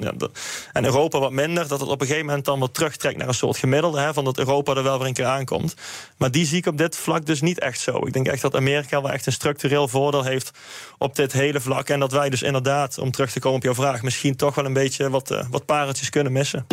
en 0.74 0.86
Europa 0.86 1.20
wat 1.20 1.32
minder, 1.32 1.68
dat 1.68 1.80
het 1.80 1.90
op 1.90 2.02
een 2.02 2.08
gegeven 2.08 2.26
moment 2.26 2.46
dan 2.46 2.60
wat 2.60 2.74
terugtrekt 2.74 3.18
naar 3.18 3.28
een 3.28 3.34
soort 3.34 3.58
gemiddelde. 3.58 4.00
Hè? 4.00 4.14
Van 4.14 4.24
dat 4.24 4.38
Europa 4.38 4.76
er 4.76 4.84
wel 4.84 4.98
weer 4.98 5.08
een 5.08 5.14
keer 5.14 5.26
aankomt. 5.26 5.76
Maar 6.18 6.32
die 6.32 6.46
zie 6.46 6.58
ik 6.58 6.66
op 6.66 6.78
dit 6.78 6.98
vlak 6.98 7.26
dus 7.26 7.42
niet 7.42 7.60
echt 7.60 7.80
zo. 7.80 8.06
Ik 8.06 8.14
denk 8.14 8.28
echt 8.28 8.42
dat 8.42 8.56
Amerika 8.56 9.02
wel 9.02 9.12
echt 9.12 9.26
een 9.26 9.32
structureel 9.32 9.88
voordeel 9.88 10.24
heeft 10.24 10.52
op 10.98 11.16
dit 11.16 11.32
hele 11.32 11.60
vlak. 11.60 11.90
En 11.90 12.00
dat 12.00 12.12
wij 12.12 12.30
dus 12.30 12.42
inderdaad, 12.42 12.98
om 12.98 13.12
terug 13.12 13.32
te 13.32 13.40
komen 13.40 13.58
op 13.58 13.64
jouw 13.64 13.74
vraag, 13.74 14.02
misschien 14.02 14.36
toch 14.36 14.56
wel 14.56 14.66
een 14.66 14.74
beetje 14.74 15.10
wat, 15.10 15.32
uh, 15.32 15.44
wat 15.50 15.66
pareltjes 15.66 16.10
kunnen 16.10 16.32
missen. 16.32 16.66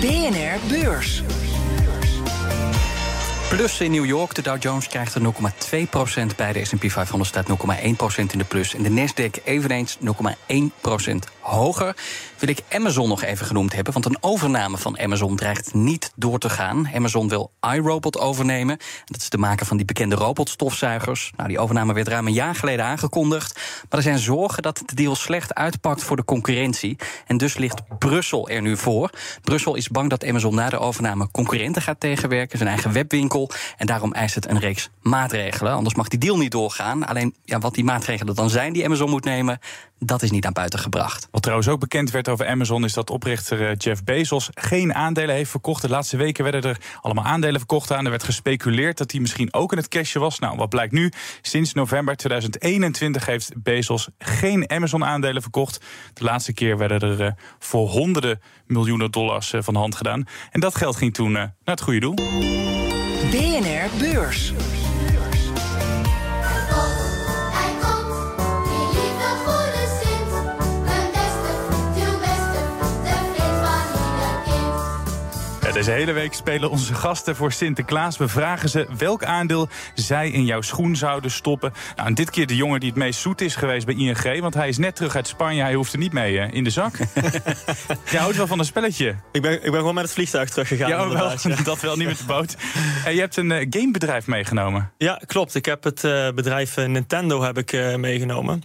BNR 0.00 0.58
Beurs. 0.68 1.22
Plus 3.48 3.80
in 3.80 3.90
New 3.90 4.04
York. 4.04 4.34
De 4.34 4.42
Dow 4.42 4.62
Jones 4.62 4.88
krijgt 4.88 5.14
er 5.14 5.20
0,2% 5.20 6.36
bij. 6.36 6.52
De 6.52 6.64
S&P 6.64 6.90
500 6.90 7.30
staat 7.30 7.48
0,1% 7.48 8.32
in 8.32 8.38
de 8.38 8.44
plus. 8.44 8.74
En 8.74 8.82
de 8.82 8.90
Nasdaq 8.90 9.44
eveneens 9.44 9.98
0,1% 10.00 10.08
hoger. 11.40 11.96
Wil 12.38 12.48
ik 12.48 12.62
Amazon 12.68 13.08
nog 13.08 13.22
even 13.22 13.46
genoemd 13.46 13.74
hebben. 13.74 13.92
Want 13.92 14.06
een 14.06 14.16
overname 14.20 14.78
van 14.78 14.98
Amazon 14.98 15.36
dreigt 15.36 15.74
niet 15.74 16.12
door 16.16 16.38
te 16.38 16.50
gaan. 16.50 16.90
Amazon 16.94 17.28
wil 17.28 17.50
iRobot 17.74 18.18
overnemen. 18.18 18.78
Dat 19.04 19.20
is 19.20 19.28
de 19.28 19.38
maker 19.38 19.66
van 19.66 19.76
die 19.76 19.86
bekende 19.86 20.14
robotstofzuigers. 20.14 21.32
Nou, 21.36 21.48
die 21.48 21.58
overname 21.58 21.92
werd 21.92 22.08
ruim 22.08 22.26
een 22.26 22.32
jaar 22.32 22.54
geleden 22.54 22.84
aangekondigd. 22.84 23.54
Maar 23.54 23.98
er 23.98 24.02
zijn 24.02 24.18
zorgen 24.18 24.62
dat 24.62 24.82
de 24.86 24.94
deal 24.94 25.14
slecht 25.14 25.54
uitpakt 25.54 26.02
voor 26.02 26.16
de 26.16 26.24
concurrentie. 26.24 26.96
En 27.26 27.36
dus 27.36 27.56
ligt 27.56 27.98
Brussel 27.98 28.48
er 28.48 28.62
nu 28.62 28.76
voor. 28.76 29.10
Brussel 29.42 29.74
is 29.74 29.88
bang 29.88 30.10
dat 30.10 30.26
Amazon 30.26 30.54
na 30.54 30.68
de 30.68 30.78
overname 30.78 31.30
concurrenten 31.30 31.82
gaat 31.82 32.00
tegenwerken. 32.00 32.58
Zijn 32.58 32.70
eigen 32.70 32.92
webwinkel. 32.92 33.50
En 33.76 33.86
daarom 33.86 34.12
eist 34.12 34.34
het 34.34 34.48
een 34.48 34.58
reeks 34.58 34.90
maatregelen. 35.02 35.72
Anders 35.72 35.94
mag 35.94 36.08
die 36.08 36.18
deal 36.18 36.36
niet 36.36 36.52
doorgaan. 36.52 37.06
Alleen 37.06 37.34
ja, 37.44 37.58
wat 37.58 37.74
die 37.74 37.84
maatregelen 37.84 38.34
dan 38.34 38.50
zijn 38.50 38.72
die 38.72 38.84
Amazon 38.84 39.10
moet 39.10 39.24
nemen, 39.24 39.58
dat 39.98 40.22
is 40.22 40.30
niet 40.30 40.46
aan 40.46 40.52
buiten 40.52 40.78
gebracht. 40.78 41.28
Wat 41.30 41.42
trouwens 41.42 41.68
ook 41.68 41.80
bekend 41.80 42.10
werd 42.10 42.27
over 42.28 42.46
Amazon 42.46 42.84
is 42.84 42.92
dat 42.92 43.10
oprichter 43.10 43.68
eh, 43.68 43.74
Jeff 43.76 44.04
Bezos 44.04 44.50
geen 44.54 44.94
aandelen 44.94 45.34
heeft 45.34 45.50
verkocht. 45.50 45.82
De 45.82 45.88
laatste 45.88 46.16
weken 46.16 46.44
werden 46.44 46.62
er 46.62 46.80
allemaal 47.00 47.24
aandelen 47.24 47.58
verkocht 47.58 47.92
aan. 47.92 48.04
Er 48.04 48.10
werd 48.10 48.22
gespeculeerd 48.22 48.98
dat 48.98 49.10
hij 49.10 49.20
misschien 49.20 49.52
ook 49.54 49.72
in 49.72 49.78
het 49.78 49.88
cashje 49.88 50.18
was. 50.18 50.38
Nou, 50.38 50.56
wat 50.56 50.68
blijkt 50.68 50.92
nu? 50.92 51.12
Sinds 51.42 51.72
november 51.72 52.16
2021 52.16 53.26
heeft 53.26 53.52
Bezos 53.62 54.08
geen 54.18 54.70
Amazon-aandelen 54.70 55.42
verkocht. 55.42 55.80
De 56.12 56.24
laatste 56.24 56.52
keer 56.52 56.78
werden 56.78 57.00
er 57.00 57.20
uh, 57.20 57.30
voor 57.58 57.88
honderden 57.88 58.40
miljoenen 58.66 59.10
dollars 59.10 59.52
uh, 59.52 59.62
van 59.62 59.74
hand 59.74 59.94
gedaan. 59.94 60.24
En 60.50 60.60
dat 60.60 60.74
geld 60.74 60.96
ging 60.96 61.14
toen 61.14 61.32
naar 61.32 61.54
het 61.64 61.80
goede 61.80 62.00
doel. 62.00 62.14
BNR 63.30 63.98
Beurs. 63.98 64.52
Deze 75.78 75.90
hele 75.90 76.12
week 76.12 76.32
spelen 76.32 76.70
onze 76.70 76.94
gasten 76.94 77.36
voor 77.36 77.52
Sinterklaas. 77.52 78.16
We 78.16 78.28
vragen 78.28 78.68
ze 78.68 78.86
welk 78.98 79.24
aandeel 79.24 79.68
zij 79.94 80.30
in 80.30 80.44
jouw 80.44 80.60
schoen 80.60 80.96
zouden 80.96 81.30
stoppen. 81.30 81.72
Nou, 81.96 82.08
en 82.08 82.14
dit 82.14 82.30
keer 82.30 82.46
de 82.46 82.56
jongen 82.56 82.80
die 82.80 82.88
het 82.88 82.98
meest 82.98 83.20
zoet 83.20 83.40
is 83.40 83.56
geweest 83.56 83.86
bij 83.86 83.94
ING. 83.94 84.40
Want 84.40 84.54
hij 84.54 84.68
is 84.68 84.78
net 84.78 84.96
terug 84.96 85.16
uit 85.16 85.28
Spanje. 85.28 85.62
Hij 85.62 85.74
hoeft 85.74 85.92
er 85.92 85.98
niet 85.98 86.12
mee 86.12 86.36
in 86.50 86.64
de 86.64 86.70
zak. 86.70 86.96
Jij 88.10 88.20
houdt 88.20 88.36
wel 88.36 88.46
van 88.46 88.58
een 88.58 88.64
spelletje. 88.64 89.14
Ik 89.32 89.42
ben, 89.42 89.52
ik 89.52 89.70
ben 89.70 89.74
gewoon 89.74 89.94
met 89.94 90.04
het 90.04 90.12
vliegtuig 90.12 90.50
teruggegaan. 90.50 90.88
Ja, 90.88 91.08
wel, 91.08 91.32
dat 91.64 91.80
wel, 91.80 91.96
niet 91.96 92.08
met 92.08 92.18
de 92.18 92.24
boot. 92.24 92.56
En 93.04 93.14
je 93.14 93.20
hebt 93.20 93.36
een 93.36 93.50
uh, 93.50 93.66
gamebedrijf 93.70 94.26
meegenomen. 94.26 94.92
Ja, 94.96 95.20
klopt. 95.26 95.54
Ik 95.54 95.64
heb 95.64 95.84
het 95.84 96.04
uh, 96.04 96.30
bedrijf 96.30 96.76
eh, 96.76 96.86
Nintendo 96.86 97.42
heb 97.42 97.58
ik, 97.58 97.96
meegenomen. 97.96 98.62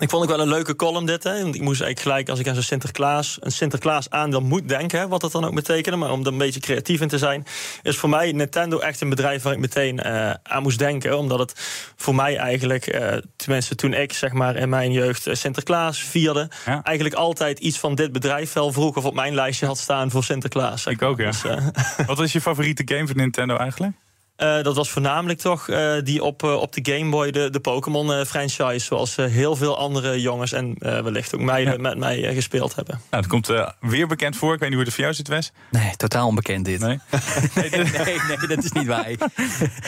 Ik 0.00 0.10
vond 0.10 0.22
ik 0.22 0.30
wel 0.30 0.40
een 0.40 0.48
leuke 0.48 0.76
column 0.76 1.06
dit. 1.06 1.22
Hè. 1.22 1.42
Want 1.42 1.54
ik 1.54 1.60
moest 1.60 1.80
eigenlijk 1.80 2.00
gelijk, 2.00 2.28
als 2.28 2.38
ik 2.38 2.48
aan 2.48 2.54
zo'n 2.54 2.62
Sinterklaas, 2.62 3.36
een 3.40 3.52
Sinterklaas 3.52 4.10
aandeel 4.10 4.40
moet 4.40 4.68
denken, 4.68 5.08
wat 5.08 5.20
dat 5.20 5.32
dan 5.32 5.44
ook 5.44 5.54
betekende, 5.54 5.96
maar 5.98 6.10
om 6.10 6.20
er 6.20 6.26
een 6.26 6.38
beetje 6.38 6.60
creatief 6.60 7.00
in 7.00 7.08
te 7.08 7.18
zijn, 7.18 7.46
is 7.82 7.96
voor 7.96 8.08
mij 8.08 8.32
Nintendo 8.32 8.78
echt 8.78 9.00
een 9.00 9.08
bedrijf 9.08 9.42
waar 9.42 9.52
ik 9.52 9.58
meteen 9.58 10.00
uh, 10.06 10.30
aan 10.42 10.62
moest 10.62 10.78
denken. 10.78 11.18
Omdat 11.18 11.38
het 11.38 11.52
voor 11.96 12.14
mij 12.14 12.36
eigenlijk, 12.36 12.94
uh, 12.94 13.16
tenminste 13.36 13.74
toen 13.74 13.92
ik 13.92 14.12
zeg 14.12 14.32
maar 14.32 14.56
in 14.56 14.68
mijn 14.68 14.92
jeugd 14.92 15.26
uh, 15.26 15.34
Sinterklaas 15.34 15.98
vierde, 16.02 16.48
ja. 16.66 16.82
eigenlijk 16.82 17.16
altijd 17.16 17.58
iets 17.58 17.78
van 17.78 17.94
dit 17.94 18.12
bedrijf 18.12 18.52
wel 18.52 18.72
vroeg 18.72 18.96
of 18.96 19.04
op 19.04 19.14
mijn 19.14 19.34
lijstje 19.34 19.66
had 19.66 19.78
staan 19.78 20.10
voor 20.10 20.24
Sinterklaas. 20.24 20.86
Ik 20.86 21.02
ook, 21.02 21.18
ja. 21.18 21.30
Dus, 21.30 21.42
wat 22.06 22.20
is 22.20 22.32
je 22.32 22.40
favoriete 22.40 22.82
game 22.94 23.06
van 23.06 23.16
Nintendo 23.16 23.56
eigenlijk? 23.56 23.92
Uh, 24.42 24.62
dat 24.62 24.76
was 24.76 24.90
voornamelijk 24.90 25.38
toch 25.38 25.68
uh, 25.68 25.92
die 26.02 26.22
op, 26.22 26.42
uh, 26.42 26.54
op 26.54 26.72
de 26.72 26.92
Game 26.92 27.10
Boy, 27.10 27.30
de, 27.30 27.50
de 27.50 27.60
Pokémon-franchise. 27.60 28.78
zoals 28.78 29.16
heel 29.16 29.56
veel 29.56 29.78
andere 29.78 30.20
jongens 30.20 30.52
en 30.52 30.74
wellicht 30.78 31.34
ook 31.34 31.40
meiden 31.40 31.74
ja. 31.74 31.80
met 31.80 31.98
mij 31.98 32.34
gespeeld 32.34 32.74
hebben. 32.74 33.00
Nou, 33.10 33.22
dat 33.22 33.30
komt 33.30 33.52
weer 33.80 34.06
bekend 34.06 34.36
voor. 34.36 34.54
Ik 34.54 34.60
weet 34.60 34.68
niet 34.68 34.78
hoe 34.78 34.86
het 34.86 34.94
voor 34.94 35.04
jou 35.04 35.16
zit, 35.16 35.28
Wes. 35.28 35.52
Nee, 35.70 35.96
totaal 35.96 36.26
onbekend 36.26 36.64
dit. 36.64 36.80
Nee, 36.80 36.98
nee, 37.54 37.70
nee, 37.70 38.18
nee, 38.28 38.46
dat 38.48 38.64
is 38.64 38.72
niet 38.72 38.86
waar. 38.86 39.04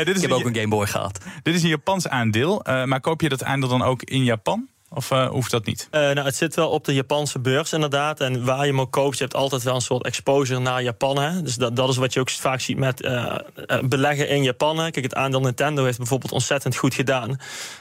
dit 0.04 0.08
is 0.08 0.14
Ik 0.14 0.20
heb 0.20 0.30
ook 0.30 0.44
een 0.44 0.54
Game 0.54 0.68
Boy 0.68 0.86
gehad. 0.86 1.18
Dit 1.42 1.54
is 1.54 1.62
een 1.62 1.68
Japans 1.68 2.08
aandeel. 2.08 2.60
maar 2.64 3.00
koop 3.00 3.20
je 3.20 3.28
dat 3.28 3.44
aandeel 3.44 3.68
dan 3.68 3.82
ook 3.82 4.02
in 4.02 4.24
Japan? 4.24 4.68
Of 4.94 5.10
uh, 5.10 5.28
hoeft 5.28 5.50
dat 5.50 5.66
niet? 5.66 5.88
Uh, 5.90 6.00
nou, 6.00 6.20
het 6.20 6.36
zit 6.36 6.54
wel 6.54 6.68
op 6.68 6.84
de 6.84 6.94
Japanse 6.94 7.38
beurs 7.38 7.72
inderdaad. 7.72 8.20
En 8.20 8.44
waar 8.44 8.60
je 8.60 8.70
hem 8.70 8.80
ook 8.80 8.92
koopt, 8.92 9.16
je 9.16 9.22
hebt 9.22 9.36
altijd 9.36 9.62
wel 9.62 9.74
een 9.74 9.80
soort 9.80 10.04
exposure 10.04 10.60
naar 10.60 10.82
Japan. 10.82 11.18
Hè? 11.18 11.42
Dus 11.42 11.54
dat, 11.54 11.76
dat 11.76 11.88
is 11.88 11.96
wat 11.96 12.12
je 12.12 12.20
ook 12.20 12.30
vaak 12.30 12.60
ziet 12.60 12.76
met 12.76 13.02
uh, 13.02 13.36
beleggen 13.84 14.28
in 14.28 14.42
Japan. 14.42 14.76
Kijk, 14.76 15.02
het 15.02 15.14
aandeel 15.14 15.40
Nintendo 15.40 15.84
heeft 15.84 15.98
bijvoorbeeld 15.98 16.32
ontzettend 16.32 16.76
goed 16.76 16.94
gedaan. 16.94 17.28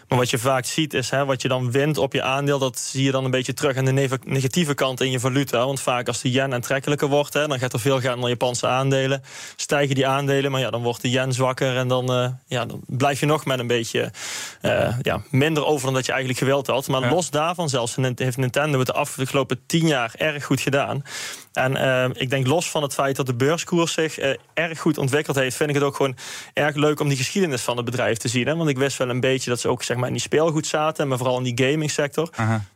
Maar 0.07 0.17
wat 0.17 0.29
je 0.29 0.37
vaak 0.37 0.65
ziet 0.65 0.93
is, 0.93 1.09
hè, 1.09 1.25
wat 1.25 1.41
je 1.41 1.47
dan 1.47 1.71
wint 1.71 1.97
op 1.97 2.13
je 2.13 2.21
aandeel... 2.23 2.59
dat 2.59 2.79
zie 2.79 3.03
je 3.03 3.11
dan 3.11 3.25
een 3.25 3.31
beetje 3.31 3.53
terug 3.53 3.77
aan 3.77 3.85
de 3.85 4.19
negatieve 4.23 4.73
kant 4.73 5.01
in 5.01 5.11
je 5.11 5.19
valuta. 5.19 5.65
Want 5.65 5.81
vaak 5.81 6.07
als 6.07 6.21
de 6.21 6.31
yen 6.31 6.53
aantrekkelijker 6.53 7.07
wordt... 7.07 7.33
Hè, 7.33 7.47
dan 7.47 7.59
gaat 7.59 7.73
er 7.73 7.79
veel 7.79 8.01
gaan 8.01 8.19
naar 8.19 8.29
Japanse 8.29 8.67
aandelen. 8.67 9.23
Stijgen 9.55 9.95
die 9.95 10.07
aandelen, 10.07 10.51
maar 10.51 10.61
ja, 10.61 10.69
dan 10.69 10.81
wordt 10.81 11.01
de 11.01 11.09
yen 11.09 11.33
zwakker... 11.33 11.77
en 11.77 11.87
dan, 11.87 12.37
ja, 12.47 12.65
dan 12.65 12.81
blijf 12.87 13.19
je 13.19 13.25
nog 13.25 13.45
met 13.45 13.59
een 13.59 13.67
beetje 13.67 14.11
ja, 15.01 15.21
minder 15.29 15.65
over 15.65 15.85
dan 15.85 15.93
dat 15.93 16.05
je 16.05 16.11
eigenlijk 16.11 16.41
gewild 16.41 16.67
had. 16.67 16.87
Maar 16.87 17.00
Maar 17.01 17.13
los 17.13 17.29
daarvan 17.29 17.69
zelfs 17.69 17.95
heeft 18.15 18.37
Nintendo 18.37 18.77
het 18.77 18.87
de 18.87 18.93
afgelopen 18.93 19.65
tien 19.65 19.87
jaar 19.87 20.13
erg 20.17 20.45
goed 20.45 20.61
gedaan. 20.61 21.03
En 21.53 21.71
uh, 21.71 22.05
ik 22.13 22.29
denk 22.29 22.47
los 22.47 22.69
van 22.69 22.81
het 22.81 22.93
feit 22.93 23.15
dat 23.15 23.25
de 23.25 23.33
beurskoers 23.33 23.93
zich 23.93 24.19
uh, 24.19 24.33
erg 24.53 24.79
goed 24.79 24.97
ontwikkeld 24.97 25.35
heeft, 25.37 25.55
vind 25.55 25.69
ik 25.69 25.75
het 25.75 25.83
ook 25.83 25.95
gewoon 25.95 26.15
erg 26.53 26.75
leuk 26.75 26.99
om 26.99 27.07
die 27.07 27.17
geschiedenis 27.17 27.61
van 27.61 27.75
het 27.75 27.85
bedrijf 27.85 28.17
te 28.17 28.27
zien. 28.27 28.47
Hè? 28.47 28.55
Want 28.55 28.69
ik 28.69 28.77
wist 28.77 28.97
wel 28.97 29.09
een 29.09 29.19
beetje 29.19 29.49
dat 29.49 29.59
ze 29.59 29.67
ook 29.67 29.83
zeg 29.83 29.97
maar, 29.97 30.07
in 30.07 30.13
die 30.13 30.21
speelgoed 30.21 30.67
zaten, 30.67 31.07
maar 31.07 31.17
vooral 31.17 31.37
in 31.37 31.55
die 31.55 31.67
gaming 31.67 31.91
sector. 31.91 32.29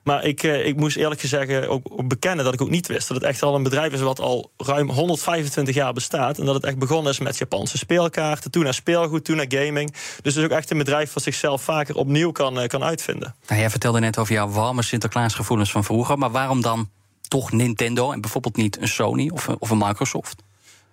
Maar 0.04 0.24
ik, 0.24 0.44
uh, 0.44 0.66
ik 0.66 0.76
moest 0.76 0.98
eerlijk 0.98 1.22
gezegd 1.22 1.68
ook, 1.68 1.88
ook, 1.92 2.08
bekennen 2.08 2.46
dat 2.46 2.54
ik 2.54 2.62
ook 2.62 2.70
niet 2.70 2.88
wist 2.88 3.08
dat 3.08 3.18
het 3.18 3.26
echt 3.26 3.44
al 3.44 3.56
een 3.56 3.64
bedrijf 3.64 3.94
is 3.94 4.02
wat 4.02 4.20
al 4.20 4.52
ruim 4.58 4.90
125 4.90 5.76
jaar 5.76 5.94
bestaat. 5.94 6.40
En 6.40 6.46
dat 6.46 6.56
het 6.56 6.64
echt 6.64 6.78
begonnen 6.78 7.12
is 7.12 7.20
met 7.20 7.38
Japanse 7.38 7.78
speelkaarten, 7.78 8.52
toen 8.52 8.64
naar 8.64 8.74
speelgoed, 8.74 9.26
toen 9.26 9.36
naar 9.36 9.46
gaming. 9.50 9.92
Dus 9.92 10.34
het 10.34 10.36
is 10.36 10.44
ook 10.44 10.58
echt 10.58 10.72
een 10.72 10.78
bedrijf 10.78 11.14
wat 11.14 11.24
zichzelf 11.24 11.62
vaker 11.62 11.96
opnieuw 11.96 12.32
kan, 12.32 12.60
uh, 12.60 12.68
kan 12.68 12.84
uitvinden. 12.84 13.36
Nou, 13.48 13.60
jij 13.60 13.70
vertelde 13.70 14.00
net 14.00 14.18
over 14.18 14.34
jouw 14.34 14.50
warme 14.50 14.84
Sinterklaasgevoelens 14.84 15.72
van 15.72 15.84
vroeger, 15.84 16.18
maar 16.18 16.32
waarom 16.32 16.62
dan 16.62 16.90
toch 17.28 17.52
Nintendo 17.52 18.12
en 18.12 18.22
bijvoorbeeld 18.22 18.56
niet 18.56 18.82
een 18.82 18.88
Sony 18.88 19.30
of 19.30 19.48
een, 19.48 19.56
of 19.60 19.70
een 19.70 19.78
Microsoft? 19.78 20.44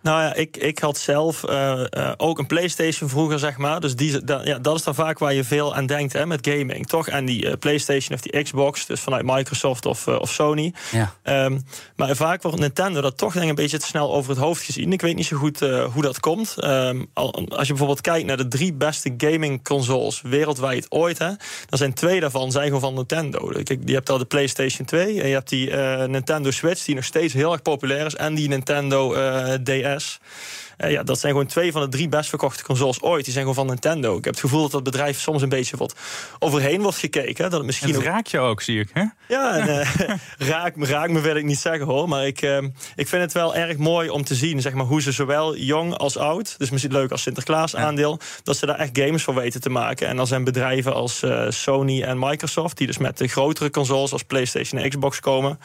Nou 0.03 0.23
ja, 0.23 0.35
ik, 0.35 0.57
ik 0.57 0.79
had 0.79 0.99
zelf 0.99 1.43
uh, 1.49 1.85
uh, 1.91 2.13
ook 2.17 2.39
een 2.39 2.47
PlayStation 2.47 3.09
vroeger, 3.09 3.39
zeg 3.39 3.57
maar. 3.57 3.81
Dus 3.81 3.97
die, 3.97 4.25
da, 4.25 4.41
ja, 4.45 4.59
dat 4.59 4.77
is 4.77 4.83
dan 4.83 4.95
vaak 4.95 5.19
waar 5.19 5.35
je 5.35 5.45
veel 5.45 5.75
aan 5.75 5.87
denkt 5.87 6.13
hè, 6.13 6.27
met 6.27 6.49
gaming, 6.49 6.87
toch? 6.87 7.09
En 7.09 7.25
die 7.25 7.45
uh, 7.45 7.53
PlayStation 7.59 8.15
of 8.15 8.21
die 8.21 8.43
Xbox, 8.43 8.87
dus 8.87 9.01
vanuit 9.01 9.25
Microsoft 9.25 9.87
of, 9.87 10.09
of 10.09 10.31
Sony. 10.31 10.75
Ja. 10.91 11.45
Um, 11.45 11.63
maar 11.97 12.17
vaak 12.17 12.43
wordt 12.43 12.59
Nintendo 12.59 13.01
dat 13.01 13.19
toch 13.19 13.33
denk 13.33 13.45
ik 13.45 13.51
een 13.51 13.57
beetje 13.57 13.79
te 13.79 13.87
snel 13.87 14.15
over 14.15 14.31
het 14.31 14.41
hoofd 14.41 14.63
gezien. 14.63 14.93
Ik 14.93 15.01
weet 15.01 15.17
niet 15.17 15.27
zo 15.27 15.37
goed 15.37 15.61
hoe 15.93 16.03
dat 16.03 16.21
komt. 16.21 16.57
Um, 16.65 17.07
als 17.15 17.39
je 17.47 17.49
bijvoorbeeld 17.67 18.01
kijkt 18.01 18.27
naar 18.27 18.37
de 18.37 18.49
drie 18.49 18.73
beste 18.73 19.15
gaming 19.17 19.65
consoles 19.65 20.21
wereldwijd 20.23 20.87
ooit, 20.91 21.19
hè, 21.19 21.31
dan 21.69 21.79
zijn 21.79 21.93
twee 21.93 22.21
daarvan 22.21 22.51
zijn 22.51 22.65
gewoon 22.65 22.81
van 22.81 22.95
Nintendo. 22.95 23.49
Kijk, 23.63 23.81
je 23.85 23.95
hebt 23.95 24.11
al 24.11 24.19
de 24.19 24.25
PlayStation 24.25 24.87
2 24.87 25.21
en 25.23 25.29
je 25.29 25.35
hebt 25.35 25.49
die 25.49 25.71
Nintendo 26.07 26.51
Switch, 26.51 26.85
die 26.85 26.95
nog 26.95 27.05
steeds 27.05 27.35
heel 27.35 27.53
erg 27.53 27.63
populair 27.63 28.07
is, 28.07 28.15
en 28.15 28.35
die 28.35 28.49
Nintendo 28.49 29.15
DS. 29.63 29.92
Yes. 29.93 30.19
Uh, 30.79 30.91
ja, 30.91 31.03
dat 31.03 31.19
zijn 31.19 31.33
gewoon 31.33 31.47
twee 31.47 31.73
van 31.73 31.83
de 31.83 31.89
drie 31.89 32.09
best 32.09 32.29
verkochte 32.29 32.65
consoles 32.65 33.03
ooit. 33.03 33.25
Die 33.25 33.33
zijn 33.33 33.47
gewoon 33.47 33.67
van 33.67 33.75
Nintendo. 33.75 34.17
Ik 34.17 34.25
heb 34.25 34.35
het 34.35 34.43
gevoel 34.43 34.63
dat 34.63 34.71
dat 34.71 34.83
bedrijf 34.83 35.21
soms 35.21 35.43
een 35.43 35.49
beetje 35.49 35.77
wat 35.77 35.95
overheen 36.39 36.83
wordt 36.83 36.99
gekeken. 36.99 37.43
Dat 37.43 37.53
het 37.53 37.63
misschien 37.65 37.95
het 37.95 38.03
raakt 38.03 38.31
je 38.31 38.39
ook, 38.39 38.63
zie 38.63 38.81
ik. 38.81 38.89
Hè? 38.93 39.05
Ja, 39.29 39.59
en, 39.59 39.69
uh, 39.79 40.49
raak, 40.49 40.75
raak 40.77 41.11
me 41.11 41.21
wil 41.21 41.37
ik 41.37 41.45
niet 41.45 41.59
zeggen 41.59 41.87
hoor. 41.87 42.09
Maar 42.09 42.27
ik, 42.27 42.43
uh, 42.43 42.59
ik 42.95 43.09
vind 43.09 43.23
het 43.23 43.33
wel 43.33 43.55
erg 43.55 43.77
mooi 43.77 44.09
om 44.09 44.25
te 44.25 44.35
zien 44.35 44.61
zeg 44.61 44.73
maar, 44.73 44.87
hoe 44.87 45.03
ze 45.03 45.13
zowel 45.13 45.57
jong 45.57 45.95
als 45.95 46.17
oud, 46.17 46.59
dus 46.59 46.71
misschien 46.71 46.93
leuk 46.93 47.11
als 47.11 47.23
Sinterklaas 47.23 47.77
aandeel, 47.77 48.11
ja. 48.21 48.27
dat 48.43 48.57
ze 48.57 48.67
daar 48.67 48.79
echt 48.79 48.99
games 48.99 49.23
voor 49.23 49.35
weten 49.35 49.61
te 49.61 49.71
maken. 49.71 50.09
En 50.09 50.17
dan 50.17 50.27
zijn 50.27 50.45
bedrijven 50.45 50.95
als 50.95 51.23
uh, 51.23 51.45
Sony 51.49 52.03
en 52.03 52.19
Microsoft, 52.19 52.77
die 52.77 52.87
dus 52.87 52.99
met 52.99 53.19
de 53.19 53.29
grotere 53.29 53.71
consoles 53.71 54.13
als 54.13 54.23
PlayStation 54.23 54.81
en 54.81 54.89
Xbox 54.89 55.21
komen. 55.21 55.59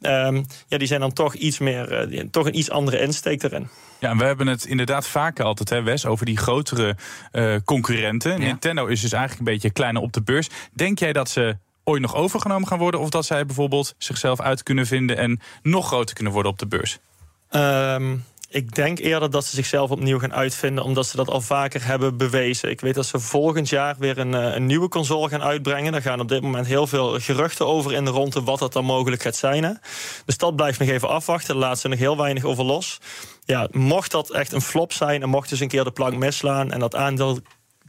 Um, 0.00 0.46
ja, 0.68 0.78
die 0.78 0.86
zijn 0.86 1.00
dan 1.00 1.12
toch 1.12 1.34
iets 1.34 1.58
meer, 1.58 2.12
uh, 2.12 2.24
toch 2.30 2.46
een 2.46 2.58
iets 2.58 2.70
andere 2.70 3.00
insteek 3.00 3.42
erin. 3.42 3.68
Ja, 4.02 4.10
en 4.10 4.18
we 4.18 4.24
hebben 4.24 4.46
het 4.46 4.64
inderdaad 4.64 5.06
vaker 5.06 5.44
altijd, 5.44 5.68
hè, 5.68 5.82
Wes, 5.82 6.06
over 6.06 6.26
die 6.26 6.36
grotere 6.36 6.96
uh, 7.32 7.56
concurrenten. 7.64 8.30
Ja. 8.30 8.46
Nintendo 8.46 8.86
is 8.86 9.00
dus 9.00 9.12
eigenlijk 9.12 9.46
een 9.46 9.52
beetje 9.54 9.70
kleiner 9.70 10.02
op 10.02 10.12
de 10.12 10.22
beurs. 10.22 10.48
Denk 10.72 10.98
jij 10.98 11.12
dat 11.12 11.30
ze 11.30 11.56
ooit 11.84 12.00
nog 12.00 12.14
overgenomen 12.14 12.68
gaan 12.68 12.78
worden? 12.78 13.00
Of 13.00 13.10
dat 13.10 13.24
zij 13.24 13.46
bijvoorbeeld 13.46 13.94
zichzelf 13.98 14.40
uit 14.40 14.62
kunnen 14.62 14.86
vinden 14.86 15.16
en 15.16 15.40
nog 15.62 15.86
groter 15.86 16.14
kunnen 16.14 16.32
worden 16.32 16.52
op 16.52 16.58
de 16.58 16.66
beurs? 16.66 16.98
Um, 17.50 18.24
ik 18.52 18.74
denk 18.74 18.98
eerder 18.98 19.30
dat 19.30 19.44
ze 19.44 19.56
zichzelf 19.56 19.90
opnieuw 19.90 20.18
gaan 20.18 20.34
uitvinden, 20.34 20.84
omdat 20.84 21.06
ze 21.06 21.16
dat 21.16 21.28
al 21.28 21.40
vaker 21.40 21.84
hebben 21.84 22.16
bewezen. 22.16 22.70
Ik 22.70 22.80
weet 22.80 22.94
dat 22.94 23.06
ze 23.06 23.18
volgend 23.18 23.68
jaar 23.68 23.96
weer 23.98 24.18
een, 24.18 24.32
een 24.32 24.66
nieuwe 24.66 24.88
console 24.88 25.28
gaan 25.28 25.42
uitbrengen. 25.42 25.92
Daar 25.92 26.02
gaan 26.02 26.20
op 26.20 26.28
dit 26.28 26.42
moment 26.42 26.66
heel 26.66 26.86
veel 26.86 27.20
geruchten 27.20 27.66
over 27.66 27.92
in 27.92 28.04
de 28.04 28.10
ronde 28.10 28.42
wat 28.42 28.58
dat 28.58 28.72
dan 28.72 28.84
mogelijk 28.84 29.22
gaat 29.22 29.36
zijn. 29.36 29.64
Hè. 29.64 29.72
Dus 30.24 30.36
dat 30.36 30.56
blijft 30.56 30.78
nog 30.78 30.88
even 30.88 31.08
afwachten. 31.08 31.54
Daar 31.54 31.68
laat 31.68 31.78
ze 31.78 31.88
nog 31.88 31.98
heel 31.98 32.16
weinig 32.16 32.44
over 32.44 32.64
los. 32.64 33.00
Ja, 33.44 33.68
mocht 33.70 34.10
dat 34.10 34.30
echt 34.30 34.52
een 34.52 34.60
flop 34.60 34.92
zijn 34.92 35.22
en 35.22 35.28
mocht 35.28 35.48
dus 35.48 35.60
een 35.60 35.68
keer 35.68 35.84
de 35.84 35.90
plank 35.90 36.16
misslaan 36.16 36.72
en 36.72 36.80
dat 36.80 36.94
aandeel 36.94 37.38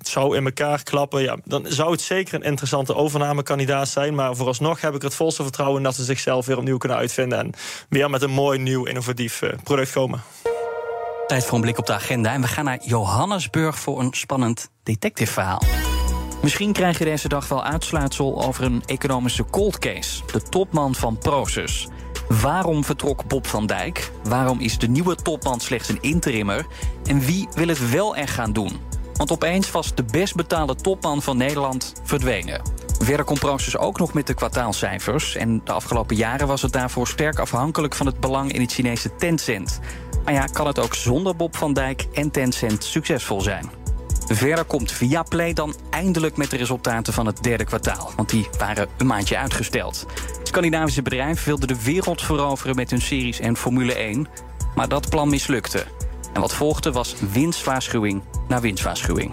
zou 0.07 0.37
in 0.37 0.45
elkaar 0.45 0.83
klappen, 0.83 1.21
ja, 1.21 1.37
dan 1.43 1.65
zou 1.67 1.91
het 1.91 2.01
zeker 2.01 2.33
een 2.33 2.43
interessante 2.43 2.95
overnamekandidaat 2.95 3.89
zijn. 3.89 4.15
Maar 4.15 4.35
vooralsnog 4.35 4.81
heb 4.81 4.95
ik 4.95 5.01
het 5.01 5.15
volste 5.15 5.43
vertrouwen 5.43 5.83
dat 5.83 5.95
ze 5.95 6.03
zichzelf 6.03 6.45
weer 6.45 6.57
opnieuw 6.57 6.77
kunnen 6.77 6.97
uitvinden 6.97 7.39
en 7.39 7.51
weer 7.89 8.09
met 8.09 8.21
een 8.21 8.31
mooi, 8.31 8.59
nieuw, 8.59 8.85
innovatief 8.85 9.41
product 9.63 9.91
komen. 9.91 10.21
Tijd 11.27 11.45
voor 11.45 11.55
een 11.55 11.61
blik 11.61 11.77
op 11.77 11.85
de 11.85 11.93
agenda. 11.93 12.33
En 12.33 12.41
we 12.41 12.47
gaan 12.47 12.65
naar 12.65 12.79
Johannesburg 12.81 13.79
voor 13.79 13.99
een 13.99 14.13
spannend 14.13 14.69
detective-verhaal. 14.83 15.61
Misschien 16.41 16.73
krijg 16.73 16.97
je 16.97 17.05
deze 17.05 17.27
dag 17.27 17.47
wel 17.47 17.63
uitsluitsel 17.63 18.43
over 18.43 18.63
een 18.63 18.83
economische 18.85 19.45
cold 19.45 19.79
case. 19.79 20.21
De 20.31 20.41
topman 20.41 20.95
van 20.95 21.17
Prosus. 21.17 21.87
Waarom 22.27 22.83
vertrok 22.83 23.27
Bob 23.27 23.47
van 23.47 23.65
Dijk? 23.65 24.11
Waarom 24.23 24.59
is 24.59 24.77
de 24.77 24.87
nieuwe 24.87 25.15
topman 25.15 25.59
slechts 25.59 25.89
een 25.89 26.01
interimmer? 26.01 26.65
En 27.05 27.19
wie 27.19 27.47
wil 27.55 27.67
het 27.67 27.89
wel 27.89 28.15
echt 28.15 28.33
gaan 28.33 28.53
doen? 28.53 28.79
Want 29.13 29.31
opeens 29.31 29.71
was 29.71 29.95
de 29.95 30.03
best 30.03 30.35
betaalde 30.35 30.75
topman 30.75 31.21
van 31.21 31.37
Nederland 31.37 31.93
verdwenen. 32.03 32.61
Verder 33.03 33.25
komt 33.25 33.39
Proces 33.39 33.77
ook 33.77 33.99
nog 33.99 34.13
met 34.13 34.27
de 34.27 34.33
kwartaalcijfers. 34.33 35.35
En 35.35 35.61
de 35.63 35.71
afgelopen 35.71 36.15
jaren 36.15 36.47
was 36.47 36.61
het 36.61 36.71
daarvoor 36.71 37.07
sterk 37.07 37.39
afhankelijk 37.39 37.95
van 37.95 38.05
het 38.05 38.19
belang 38.19 38.51
in 38.51 38.61
het 38.61 38.71
Chinese 38.71 39.15
Tencent. 39.15 39.79
Maar 40.23 40.33
ja, 40.33 40.45
kan 40.45 40.67
het 40.67 40.79
ook 40.79 40.93
zonder 40.93 41.35
Bob 41.35 41.55
van 41.55 41.73
Dijk 41.73 42.07
en 42.13 42.31
Tencent 42.31 42.83
succesvol 42.83 43.41
zijn? 43.41 43.69
Verder 44.27 44.63
komt 44.63 44.91
Viaplay 44.91 45.53
dan 45.53 45.75
eindelijk 45.89 46.37
met 46.37 46.49
de 46.49 46.57
resultaten 46.57 47.13
van 47.13 47.25
het 47.25 47.43
derde 47.43 47.63
kwartaal. 47.63 48.11
Want 48.15 48.29
die 48.29 48.47
waren 48.57 48.87
een 48.97 49.07
maandje 49.07 49.37
uitgesteld. 49.37 50.05
Het 50.37 50.47
Scandinavische 50.47 51.01
bedrijf 51.01 51.43
wilde 51.43 51.67
de 51.67 51.83
wereld 51.83 52.21
veroveren 52.21 52.75
met 52.75 52.89
hun 52.89 53.01
series 53.01 53.39
en 53.39 53.57
Formule 53.57 53.93
1. 53.93 54.27
Maar 54.75 54.87
dat 54.87 55.09
plan 55.09 55.29
mislukte. 55.29 55.85
En 56.33 56.41
wat 56.41 56.53
volgde 56.53 56.91
was 56.91 57.15
winstwaarschuwing 57.31 58.21
na 58.47 58.59
winstwaarschuwing. 58.59 59.31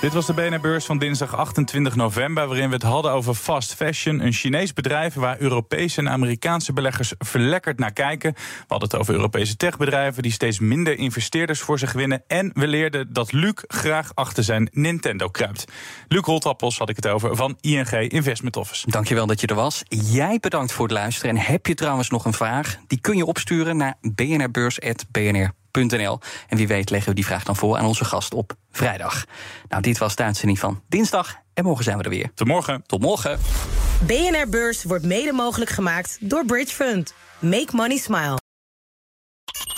Dit 0.00 0.12
was 0.12 0.26
de 0.26 0.32
BNR-beurs 0.32 0.84
van 0.84 0.98
dinsdag 0.98 1.36
28 1.36 1.96
november... 1.96 2.46
waarin 2.46 2.68
we 2.68 2.74
het 2.74 2.82
hadden 2.82 3.12
over 3.12 3.34
fast 3.34 3.74
fashion. 3.74 4.20
Een 4.20 4.32
Chinees 4.32 4.72
bedrijf 4.72 5.14
waar 5.14 5.40
Europese 5.40 6.00
en 6.00 6.08
Amerikaanse 6.08 6.72
beleggers 6.72 7.12
verlekkerd 7.18 7.78
naar 7.78 7.92
kijken. 7.92 8.32
We 8.34 8.64
hadden 8.68 8.88
het 8.88 8.98
over 8.98 9.14
Europese 9.14 9.56
techbedrijven... 9.56 10.22
die 10.22 10.32
steeds 10.32 10.58
minder 10.58 10.98
investeerders 10.98 11.60
voor 11.60 11.78
zich 11.78 11.92
winnen. 11.92 12.22
En 12.26 12.50
we 12.54 12.66
leerden 12.66 13.12
dat 13.12 13.32
Luc 13.32 13.52
graag 13.66 14.14
achter 14.14 14.44
zijn 14.44 14.68
Nintendo 14.72 15.28
kruipt. 15.28 15.64
Luc 16.08 16.24
Holtappels 16.24 16.78
had 16.78 16.88
ik 16.88 16.96
het 16.96 17.06
over 17.06 17.36
van 17.36 17.56
ING 17.60 17.90
Investment 17.90 18.56
Office. 18.56 18.90
Dankjewel 18.90 19.26
dat 19.26 19.40
je 19.40 19.46
er 19.46 19.54
was. 19.54 19.82
Jij 19.88 20.38
bedankt 20.40 20.72
voor 20.72 20.84
het 20.84 20.94
luisteren. 20.94 21.36
En 21.36 21.42
heb 21.42 21.66
je 21.66 21.74
trouwens 21.74 22.10
nog 22.10 22.24
een 22.24 22.32
vraag? 22.32 22.76
Die 22.86 23.00
kun 23.00 23.16
je 23.16 23.26
opsturen 23.26 23.76
naar 23.76 23.94
bnrbeurs.bnr. 24.00 25.57
En 25.72 26.56
wie 26.56 26.68
weet 26.68 26.90
leggen 26.90 27.08
we 27.08 27.14
die 27.14 27.26
vraag 27.26 27.44
dan 27.44 27.56
voor 27.56 27.76
aan 27.76 27.86
onze 27.86 28.04
gast 28.04 28.34
op 28.34 28.54
vrijdag. 28.70 29.24
Nou, 29.68 29.82
dit 29.82 29.98
was 29.98 30.16
de 30.16 30.22
uitzending 30.22 30.58
van 30.58 30.82
dinsdag. 30.88 31.36
En 31.54 31.64
morgen 31.64 31.84
zijn 31.84 31.98
we 31.98 32.04
er 32.04 32.10
weer. 32.10 32.30
Tot 32.34 32.46
morgen. 32.46 32.82
Tot 32.86 33.00
morgen. 33.00 33.38
BNR 34.06 34.48
Beurs 34.48 34.84
wordt 34.84 35.04
mede 35.04 35.32
mogelijk 35.32 35.70
gemaakt 35.70 36.18
door 36.20 36.44
Bridge 36.44 36.74
Fund. 36.74 37.14
Make 37.38 37.68
money 37.76 37.96
smile. 37.96 38.47